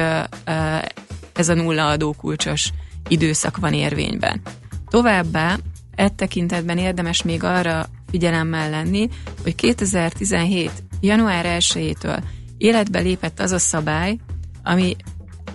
[1.33, 2.71] ez a nulla adókulcsos
[3.07, 4.41] időszak van érvényben.
[4.89, 5.57] Továbbá
[5.95, 9.09] e tekintetben érdemes még arra figyelemmel lenni,
[9.43, 10.71] hogy 2017.
[10.99, 12.19] január 1-től
[12.57, 14.17] életbe lépett az a szabály,
[14.63, 14.95] ami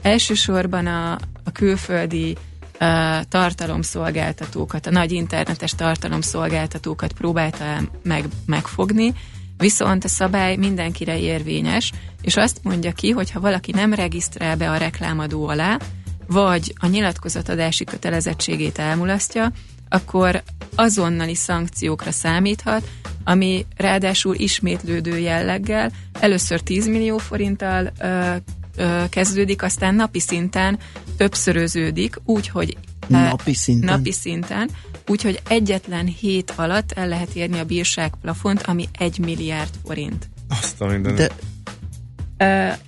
[0.03, 1.13] elsősorban a,
[1.45, 2.37] a külföldi
[2.81, 7.65] uh, tartalomszolgáltatókat, a nagy internetes tartalomszolgáltatókat próbálta
[8.03, 9.15] meg, megfogni,
[9.59, 11.93] viszont a szabály mindenkire érvényes,
[12.23, 15.79] és azt mondja ki, hogy ha valaki nem regisztrál be a reklámadó alá,
[16.27, 19.53] vagy a nyilatkozatadási kötelezettségét elmulasztja,
[19.89, 20.43] akkor
[20.75, 22.89] azonnali szankciókra számíthat,
[23.25, 28.35] ami ráadásul ismétlődő jelleggel először 10 millió forinttal ö,
[28.77, 30.79] ö, kezdődik, aztán napi szinten
[31.17, 32.77] többszöröződik, úgyhogy
[33.09, 34.71] napi szinten, napi szinten
[35.07, 40.29] úgyhogy egyetlen hét alatt el lehet érni a bírság plafont, ami 1 milliárd forint.
[40.49, 41.15] Azt a minden.
[41.15, 41.31] De...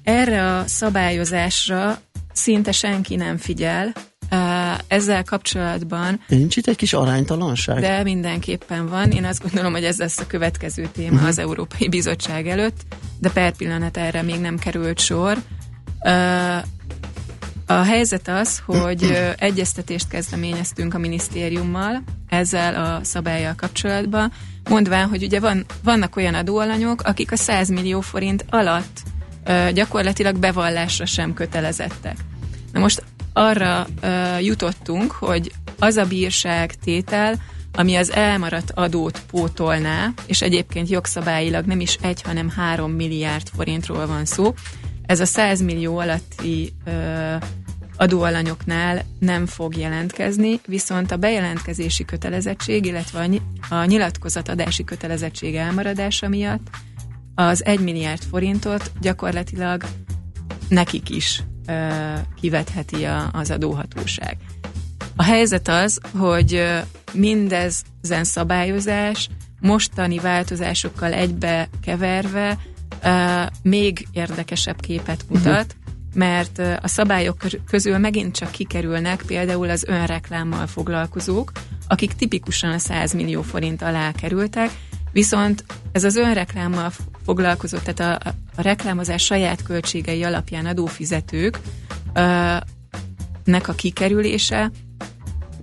[0.02, 2.00] Erre a szabályozásra
[2.34, 3.92] szinte senki nem figyel,
[4.86, 6.20] ezzel kapcsolatban...
[6.28, 7.80] Nincs itt egy kis aránytalanság?
[7.80, 9.10] De mindenképpen van.
[9.10, 11.28] Én azt gondolom, hogy ez lesz a következő téma uh-huh.
[11.28, 12.80] az Európai Bizottság előtt,
[13.20, 15.38] de per pillanat erre még nem került sor.
[17.66, 24.32] A helyzet az, hogy egyeztetést kezdeményeztünk a minisztériummal ezzel a szabályjal kapcsolatban,
[24.68, 29.02] mondván, hogy ugye van, vannak olyan adóalanyok, akik a 100 millió forint alatt
[29.72, 32.16] gyakorlatilag bevallásra sem kötelezettek.
[32.72, 33.86] Na most arra
[34.40, 37.34] jutottunk, hogy az a bírság tétel,
[37.72, 44.06] ami az elmaradt adót pótolná, és egyébként jogszabályilag nem is egy, hanem három milliárd forintról
[44.06, 44.54] van szó,
[45.06, 47.42] ez a 100 millió alatti uh,
[47.96, 53.28] adóalanyoknál nem fog jelentkezni, viszont a bejelentkezési kötelezettség, illetve
[53.70, 56.70] a nyilatkozatadási kötelezettség elmaradása miatt
[57.34, 59.84] az 1 milliárd forintot gyakorlatilag
[60.68, 61.42] nekik is
[62.40, 64.36] kivetheti a, az adóhatóság.
[65.16, 66.62] A helyzet az, hogy
[67.12, 69.28] mindezen szabályozás
[69.60, 72.58] mostani változásokkal egybe keverve
[73.62, 75.76] még érdekesebb képet mutat,
[76.14, 77.36] mert a szabályok
[77.68, 81.52] közül megint csak kikerülnek például az önreklámmal foglalkozók,
[81.88, 84.70] akik tipikusan a 100 millió forint alá kerültek,
[85.12, 86.92] viszont ez az önreklámmal
[87.24, 91.58] foglalkozó, tehát a, a reklámozás saját költségei alapján adófizetők
[93.44, 94.70] nek a kikerülése,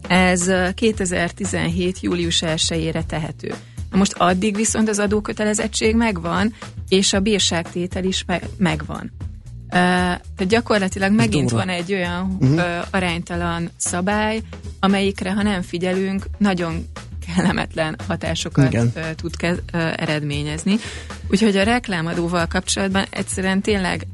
[0.07, 1.99] ez 2017.
[1.99, 3.53] július 1-ére tehető.
[3.91, 6.53] Na most addig viszont az adókötelezettség megvan,
[6.89, 9.11] és a bírságtétel is me- megvan.
[9.63, 12.57] Uh, tehát gyakorlatilag megint van egy olyan uh-huh.
[12.57, 14.41] uh, aránytalan szabály,
[14.79, 16.87] amelyikre, ha nem figyelünk, nagyon
[17.35, 18.93] kellemetlen hatásokat Igen.
[19.15, 20.75] Tud ke- uh, eredményezni.
[21.27, 24.07] Úgyhogy a reklámadóval kapcsolatban egyszerűen tényleg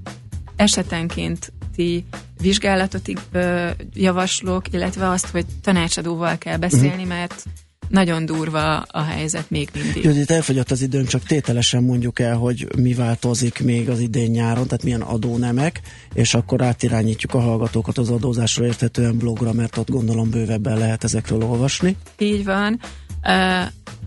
[0.56, 2.06] esetenként ti
[2.42, 7.08] vizsgálatot uh, javaslok, illetve azt, hogy tanácsadóval kell beszélni, uh-huh.
[7.08, 7.44] mert
[7.90, 10.04] nagyon durva a helyzet még mindig.
[10.04, 14.68] Judit, elfogyott az időn, csak tételesen mondjuk el, hogy mi változik még az idén nyáron,
[14.68, 15.82] tehát milyen adónemek,
[16.14, 21.44] és akkor átirányítjuk a hallgatókat az adózásról érthetően blogra, mert ott gondolom bővebben lehet ezekről
[21.44, 21.96] olvasni.
[22.18, 22.80] Így van.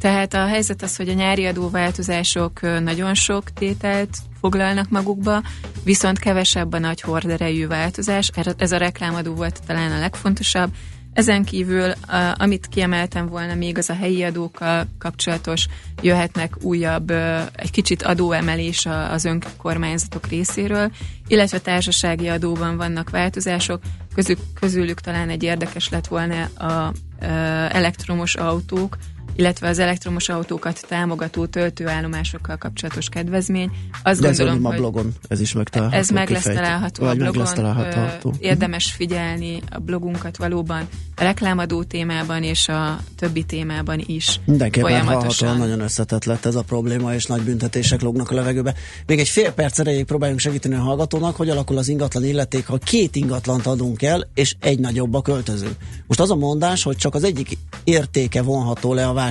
[0.01, 5.43] Tehát a helyzet az, hogy a nyári adóváltozások nagyon sok tételt foglalnak magukba,
[5.85, 8.31] viszont kevesebb a nagy horderejű változás.
[8.57, 10.71] Ez a reklámadó volt talán a legfontosabb.
[11.13, 11.93] Ezen kívül,
[12.35, 15.67] amit kiemeltem volna még, az a helyi adókkal kapcsolatos,
[16.03, 17.11] jöhetnek újabb,
[17.55, 20.91] egy kicsit adóemelés az önkormányzatok részéről,
[21.27, 23.83] illetve társasági adóban vannak változások,
[24.15, 26.93] közük, közülük talán egy érdekes lett volna a
[27.73, 28.97] elektromos autók,
[29.41, 33.71] illetve az elektromos autókat támogató töltőállomásokkal kapcsolatos kedvezmény.
[34.03, 35.99] Azt De gondolom, ez hogy a blogon, ez is megtalálható.
[35.99, 37.39] Ez meg lesz található a blogon.
[37.39, 38.35] Lesz található.
[38.39, 44.41] Érdemes figyelni a blogunkat valóban a reklámadó témában és a többi témában is.
[44.45, 48.75] Mindenképpen hallhatóan nagyon összetett lett ez a probléma, és nagy büntetések lógnak a levegőbe.
[49.07, 52.79] Még egy fél perc erejéig próbáljunk segíteni a hallgatónak, hogy alakul az ingatlan illeték, ha
[52.79, 55.71] két ingatlant adunk el, és egy nagyobb a költöző.
[56.07, 59.30] Most az a mondás, hogy csak az egyik értéke vonható le a vásárlás,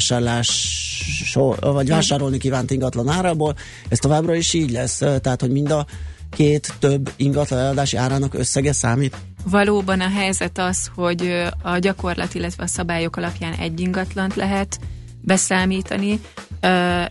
[1.59, 3.55] vagy vásárolni kívánt ingatlan árából,
[3.89, 5.85] ez továbbra is így lesz, tehát hogy mind a
[6.29, 9.15] két több ingatlan eladási árának összege számít?
[9.43, 14.79] Valóban a helyzet az, hogy a gyakorlat, illetve a szabályok alapján egy ingatlant lehet
[15.21, 16.19] beszámítani,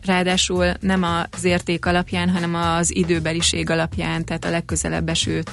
[0.05, 5.51] ráadásul nem az érték alapján, hanem az időbeliség alapján, tehát a legközelebb esőt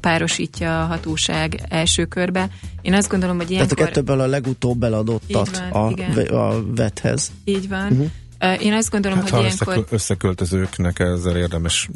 [0.00, 2.48] párosítja a hatóság első körbe.
[2.80, 3.76] Én azt gondolom, hogy ilyenkor...
[3.76, 7.30] Tehát a kettőből a legutóbb eladottat van, a, a vethez.
[7.44, 7.92] Így van.
[7.92, 8.62] Uh-huh.
[8.62, 9.86] Én azt gondolom, hát, hogy ilyenkor...
[9.90, 11.88] összeköltözőknek ezzel érdemes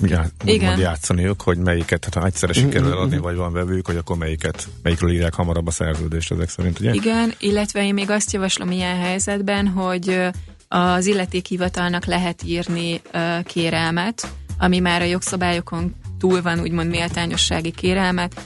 [0.00, 3.22] já, úgymond játszaniuk, hogy melyiket, hát ha egyszerre mhm, sikerül eladni, uh-huh.
[3.22, 6.92] vagy van vevők, hogy akkor melyiket, melyikről írják hamarabb a szerződést ezek szerint, ugye?
[6.92, 10.20] Igen, illetve én még azt javaslom ilyen helyzetben, hogy
[10.68, 13.00] az illetékhivatalnak lehet írni
[13.44, 18.40] kérelmet, ami már a jogszabályokon túl van úgymond méltányossági kérelmet,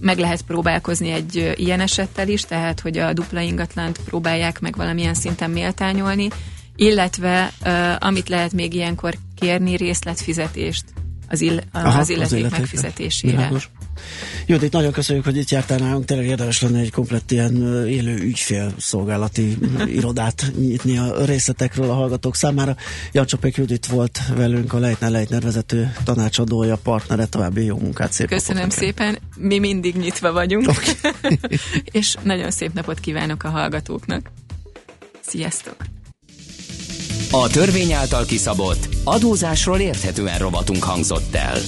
[0.00, 5.14] meg lehet próbálkozni egy ilyen esettel is, tehát hogy a dupla ingatlant próbálják meg valamilyen
[5.14, 6.28] szinten méltányolni,
[6.76, 7.52] illetve
[7.98, 10.84] amit lehet még ilyenkor kérni, részletfizetést
[11.28, 13.36] az, ill, Aha, az illeték, megfizetésére.
[13.36, 13.70] Világos.
[14.46, 16.04] Judit, nagyon köszönjük, hogy itt jártál nálunk.
[16.04, 22.36] Tényleg érdemes lenne egy komplet ilyen élő ügyfél szolgálati irodát nyitni a részletekről a hallgatók
[22.36, 22.76] számára.
[23.12, 28.70] Jancsapék Judit volt velünk, a Leitner Leitner vezető tanácsadója, partnere, további jó munkát, szép Köszönöm
[28.70, 31.38] szépen, mi mindig nyitva vagyunk, okay.
[32.00, 34.30] és nagyon szép napot kívánok a hallgatóknak.
[35.20, 35.76] Sziasztok!
[37.30, 41.58] A törvény által kiszabott adózásról érthetően rovatunk hangzott el.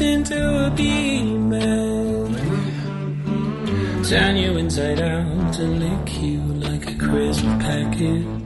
[0.00, 2.28] Into a female.
[4.04, 8.37] Turn you inside out and lick you like a crisp packet.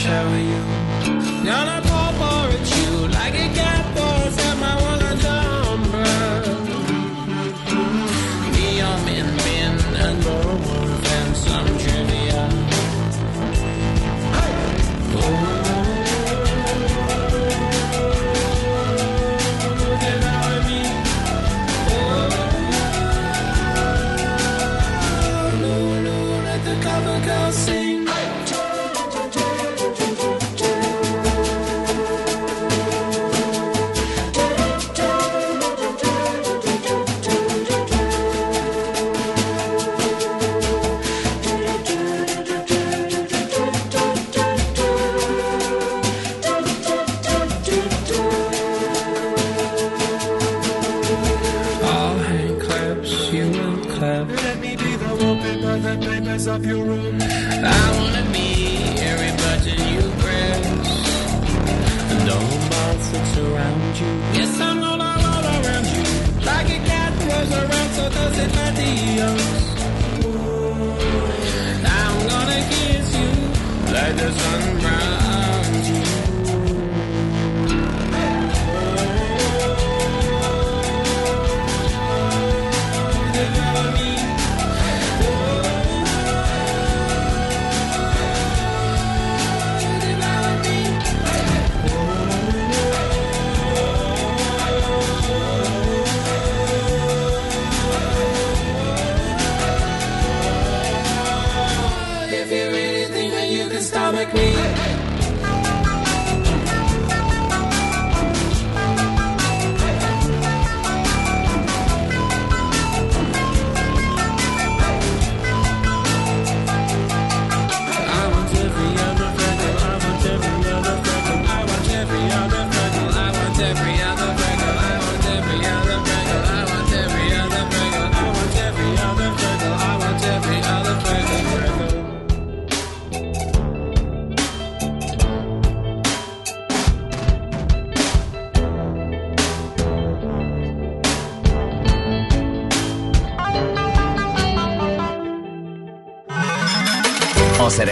[0.00, 0.62] Shower you.
[1.44, 1.89] Gonna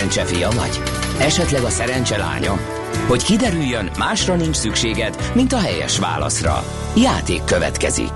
[0.08, 0.80] szerencse fia vagy?
[1.20, 2.58] Esetleg a szerencse lánya?
[3.06, 6.64] Hogy kiderüljön, másra nincs szükséged, mint a helyes válaszra.
[6.96, 8.10] Játék következik.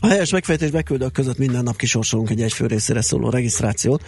[0.00, 4.02] A helyes megfejtés beküldők között minden nap kisorsolunk egy egyfő részére szóló regisztrációt.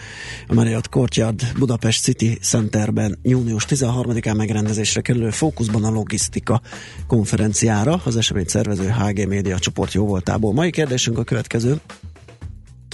[0.47, 6.61] A Marriott Courtyard Budapest City Centerben június 13-án megrendezésre kerülő fókuszban a logisztika
[7.07, 8.01] konferenciára.
[8.05, 10.53] Az esemény szervező HG Média csoport jóvoltából.
[10.53, 11.81] Mai kérdésünk a következő.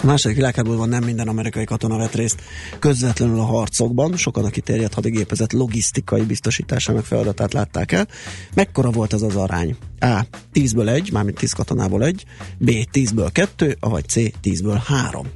[0.01, 2.41] A második világháborúban nem minden amerikai katona vett részt
[2.79, 8.07] közvetlenül a harcokban, sokan a kiterjedt hadigépezet logisztikai biztosításának feladatát látták el.
[8.53, 9.75] Mekkora volt ez az arány?
[9.99, 10.21] A.
[10.53, 12.25] 10-ből 1, mármint 10 katonából 1,
[12.57, 12.69] B.
[12.93, 14.15] 10-ből 2, vagy C.
[14.43, 15.27] 10-ből 3.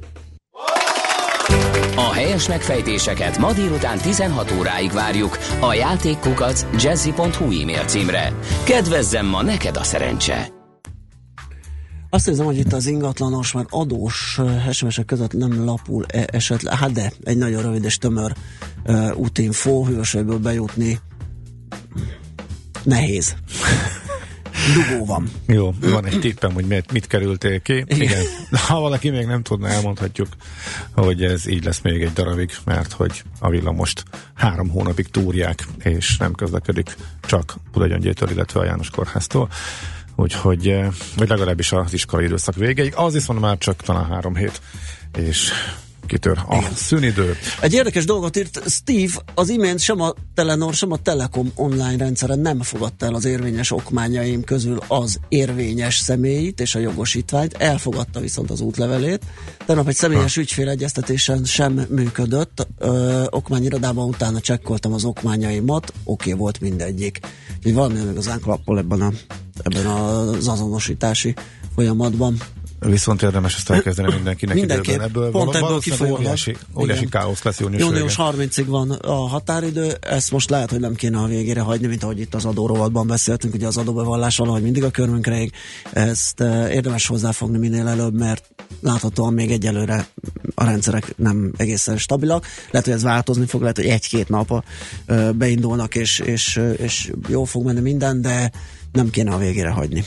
[1.96, 8.32] A helyes megfejtéseket ma délután 16 óráig várjuk a játékkukac jazzy.hu e-mail címre.
[8.64, 10.53] Kedvezzem ma neked a szerencse!
[12.14, 14.40] Azt érzem, hogy itt az ingatlanos, mert adós
[14.72, 18.32] sms között nem lapul -e esetleg, hát de, egy nagyon rövid és tömör
[18.86, 21.00] uh, útinfo, hősögből bejutni
[22.82, 23.34] nehéz.
[24.74, 25.30] Dugó van.
[25.46, 27.84] Jó, van egy tippem, hogy mit, mit kerültél ki.
[27.86, 28.24] Igen.
[28.66, 30.28] Ha valaki még nem tudna, elmondhatjuk,
[30.92, 34.04] hogy ez így lesz még egy darabig, mert hogy a villamost
[34.34, 39.48] három hónapig túrják, és nem közlekedik csak Budagyöngyétől, illetve a János Kórháztól
[40.16, 42.92] úgyhogy, eh, vagy legalábbis az iskolai időszak végéig.
[42.96, 44.60] Az viszont már csak talán három hét,
[45.18, 45.52] és
[46.06, 46.72] kitör a Igen.
[46.74, 47.36] szünidő.
[47.60, 52.34] Egy érdekes dolgot írt Steve, az imént sem a Telenor, sem a Telekom online rendszere
[52.34, 58.50] nem fogadta el az érvényes okmányaim közül az érvényes személyit és a jogosítványt, elfogadta viszont
[58.50, 59.22] az útlevelét.
[59.66, 60.40] Tegnap egy személyes ha.
[60.40, 67.20] ügyfélegyeztetésen sem működött, Ö, okmányirodában utána csekkoltam az okmányaimat, oké okay volt mindegyik.
[67.56, 69.12] Úgyhogy valami meg az klappol ebben, a,
[69.62, 71.34] ebben az azonosítási
[71.74, 72.36] folyamatban.
[72.84, 75.00] Viszont érdemes ezt elkezdeni mindenkinek Mindenképp.
[75.00, 76.20] Ebből Pont ebből kifolyólag.
[76.20, 80.94] Óriási, óriási káosz lesz június Június 30-ig van a határidő, ezt most lehet, hogy nem
[80.94, 84.84] kéne a végére hagyni, mint ahogy itt az adórovatban beszéltünk, ugye az adóbevallás valahogy mindig
[84.84, 85.52] a körünkre ég.
[85.92, 90.06] Ezt uh, érdemes hozzáfogni minél előbb, mert láthatóan még egyelőre
[90.54, 92.46] a rendszerek nem egészen stabilak.
[92.70, 94.50] Lehet, hogy ez változni fog, lehet, hogy egy-két nap
[95.08, 98.50] uh, beindulnak, és, és, és jó fog menni minden, de
[98.92, 100.04] nem kéne a végére hagyni.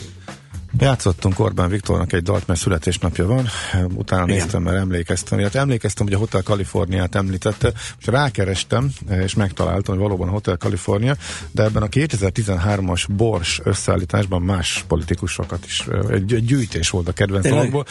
[0.79, 3.47] Játszottunk Orbán Viktornak egy dalt, mert születésnapja van.
[3.95, 4.35] Utána Igen.
[4.35, 5.39] néztem, mert emlékeztem.
[5.39, 10.57] Illetve emlékeztem, hogy a Hotel Kaliforniát említette, és rákerestem, és megtaláltam, hogy valóban a Hotel
[10.57, 11.15] Kalifornia,
[11.51, 17.85] de ebben a 2013-as Bors összeállításban más politikusokat is, egy gyűjtés volt a kedvenc dalokból.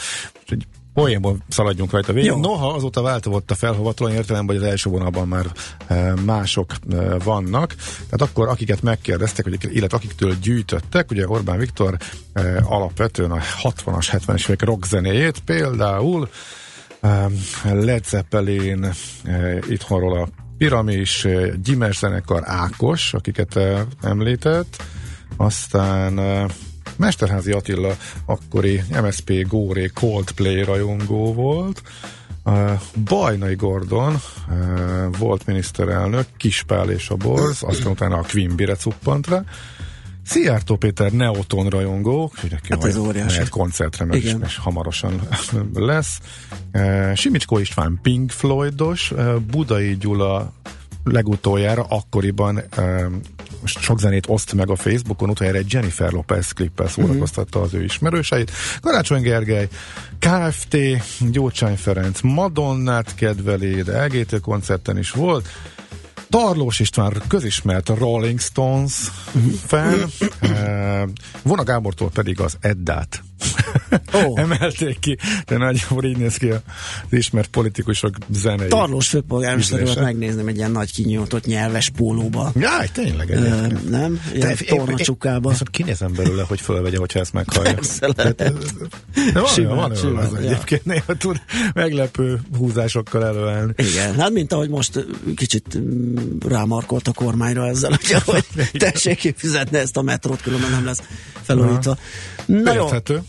[0.97, 2.31] Poénból szaladjunk rajta végig.
[2.31, 5.45] Noha azóta változott a felhovatalon értelemben, hogy az első vonalban már
[5.87, 7.75] e, mások e, vannak.
[7.75, 11.97] Tehát akkor akiket megkérdeztek, hogy, illetve akiktől gyűjtöttek, ugye Orbán Viktor
[12.33, 16.29] e, alapvetően a 60-as, 70-es évek rock zenéjét, például
[17.01, 17.27] e,
[17.63, 18.83] Led Zeppelin,
[19.23, 20.27] e, itthonról a
[20.57, 24.83] Piramis, e, Gyimes zenekar, Ákos, akiket e, említett,
[25.35, 26.45] aztán e,
[26.97, 31.81] Mesterházi Attila akkori MSP Góré Coldplay rajongó volt,
[33.03, 34.15] Bajnai Gordon
[34.49, 39.43] uh, volt miniszterelnök, Kispál és a Borz, aztán utána a Quimbire cuppant le,
[40.23, 42.31] Szijjártó Péter Neoton rajongó,
[42.69, 43.49] hát ez óriási.
[43.49, 45.21] koncertre, mert is, is hamarosan
[45.73, 46.19] lesz.
[46.73, 50.53] Uh, Simicskó István Pink Floydos, uh, Budai Gyula
[51.03, 52.63] legutoljára akkoriban
[53.63, 58.51] sok zenét oszt meg a Facebookon, utoljára egy Jennifer Lopez klippel szórakoztatta az ő ismerőseit.
[58.81, 59.67] Karácsony Gergely,
[60.19, 60.77] KFT,
[61.31, 65.47] Gyócsány Ferenc, Madonnát kedveli, de LGT koncerten is volt.
[66.29, 68.93] Tarlós István közismert a Rolling Stones
[69.65, 70.05] fan,
[70.39, 71.03] eh,
[71.41, 73.23] Vona Gábortól pedig az Eddát
[74.13, 74.37] Ó.
[74.39, 76.61] emelték ki, de nagyjából így néz ki az
[77.09, 78.67] ismert politikusok zenei.
[78.67, 82.51] Tarlós főpolgármester volt megnézném egy ilyen nagy kinyújtott nyelves pólóba.
[82.55, 83.89] Jaj, tényleg Ö, egyébként.
[83.89, 84.21] nem?
[84.33, 85.49] Ilyen tornacsukába.
[85.49, 87.73] Viszont kinézem belőle, hogy fölvegye, hogyha ezt meghallja.
[87.73, 88.35] Persze lehet.
[88.35, 88.51] De
[89.33, 90.37] van, Simán, van, simán, az ja.
[90.37, 91.41] egyébként néha tud
[91.73, 93.73] meglepő húzásokkal előállni.
[93.75, 95.79] Igen, hát mint ahogy most kicsit
[96.47, 101.01] rámarkolt a kormányra ezzel, hogy tessék kifizetni ezt a metrót, különben nem lesz
[101.41, 101.97] felújítva.
[102.47, 103.21] Na jó, Érthető.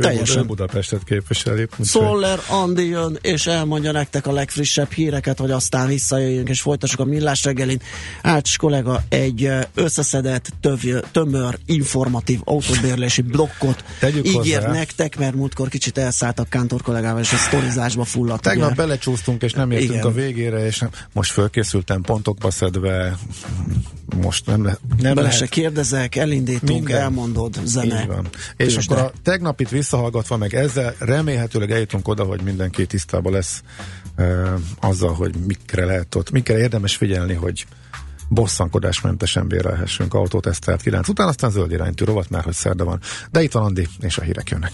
[0.00, 0.38] Teljesen.
[0.38, 1.66] Ő Budapestet képviseli.
[1.80, 7.04] Szoller Andi jön, és elmondja nektek a legfrissebb híreket, hogy aztán visszajöjjünk, és folytassuk a
[7.04, 7.80] millás reggelin.
[8.22, 10.78] Ács kollega egy összeszedett, töv,
[11.12, 14.72] tömör, informatív autóbérlési blokkot Tegyük ígért hozzá.
[14.72, 18.42] nektek, mert múltkor kicsit elszálltak Kántor kollégával, és a sztorizásba fulladt.
[18.42, 18.76] Tegnap ugye?
[18.76, 20.06] belecsúsztunk, és nem értünk Igen.
[20.06, 23.18] a végére, és nem, most fölkészültem pontokba szedve,
[24.22, 25.36] most nem, le, nem Bele lehet.
[25.36, 27.00] se kérdezek, elindítunk, Minden.
[27.00, 28.00] elmondod, zene.
[28.00, 28.28] Így van.
[28.66, 33.62] És akkor a tegnapit visszahallgatva, meg ezzel remélhetőleg eljutunk oda, hogy mindenki tisztában lesz
[34.16, 37.66] e, azzal, hogy mikre lehet ott, mikre érdemes figyelni, hogy
[38.28, 43.00] bosszankodásmentesen bérelhessünk autót, ezt tehát 9 után, aztán zöld iránytű rovat, már hogy szerda van.
[43.30, 44.72] De itt van Andi, és a hírek jönnek.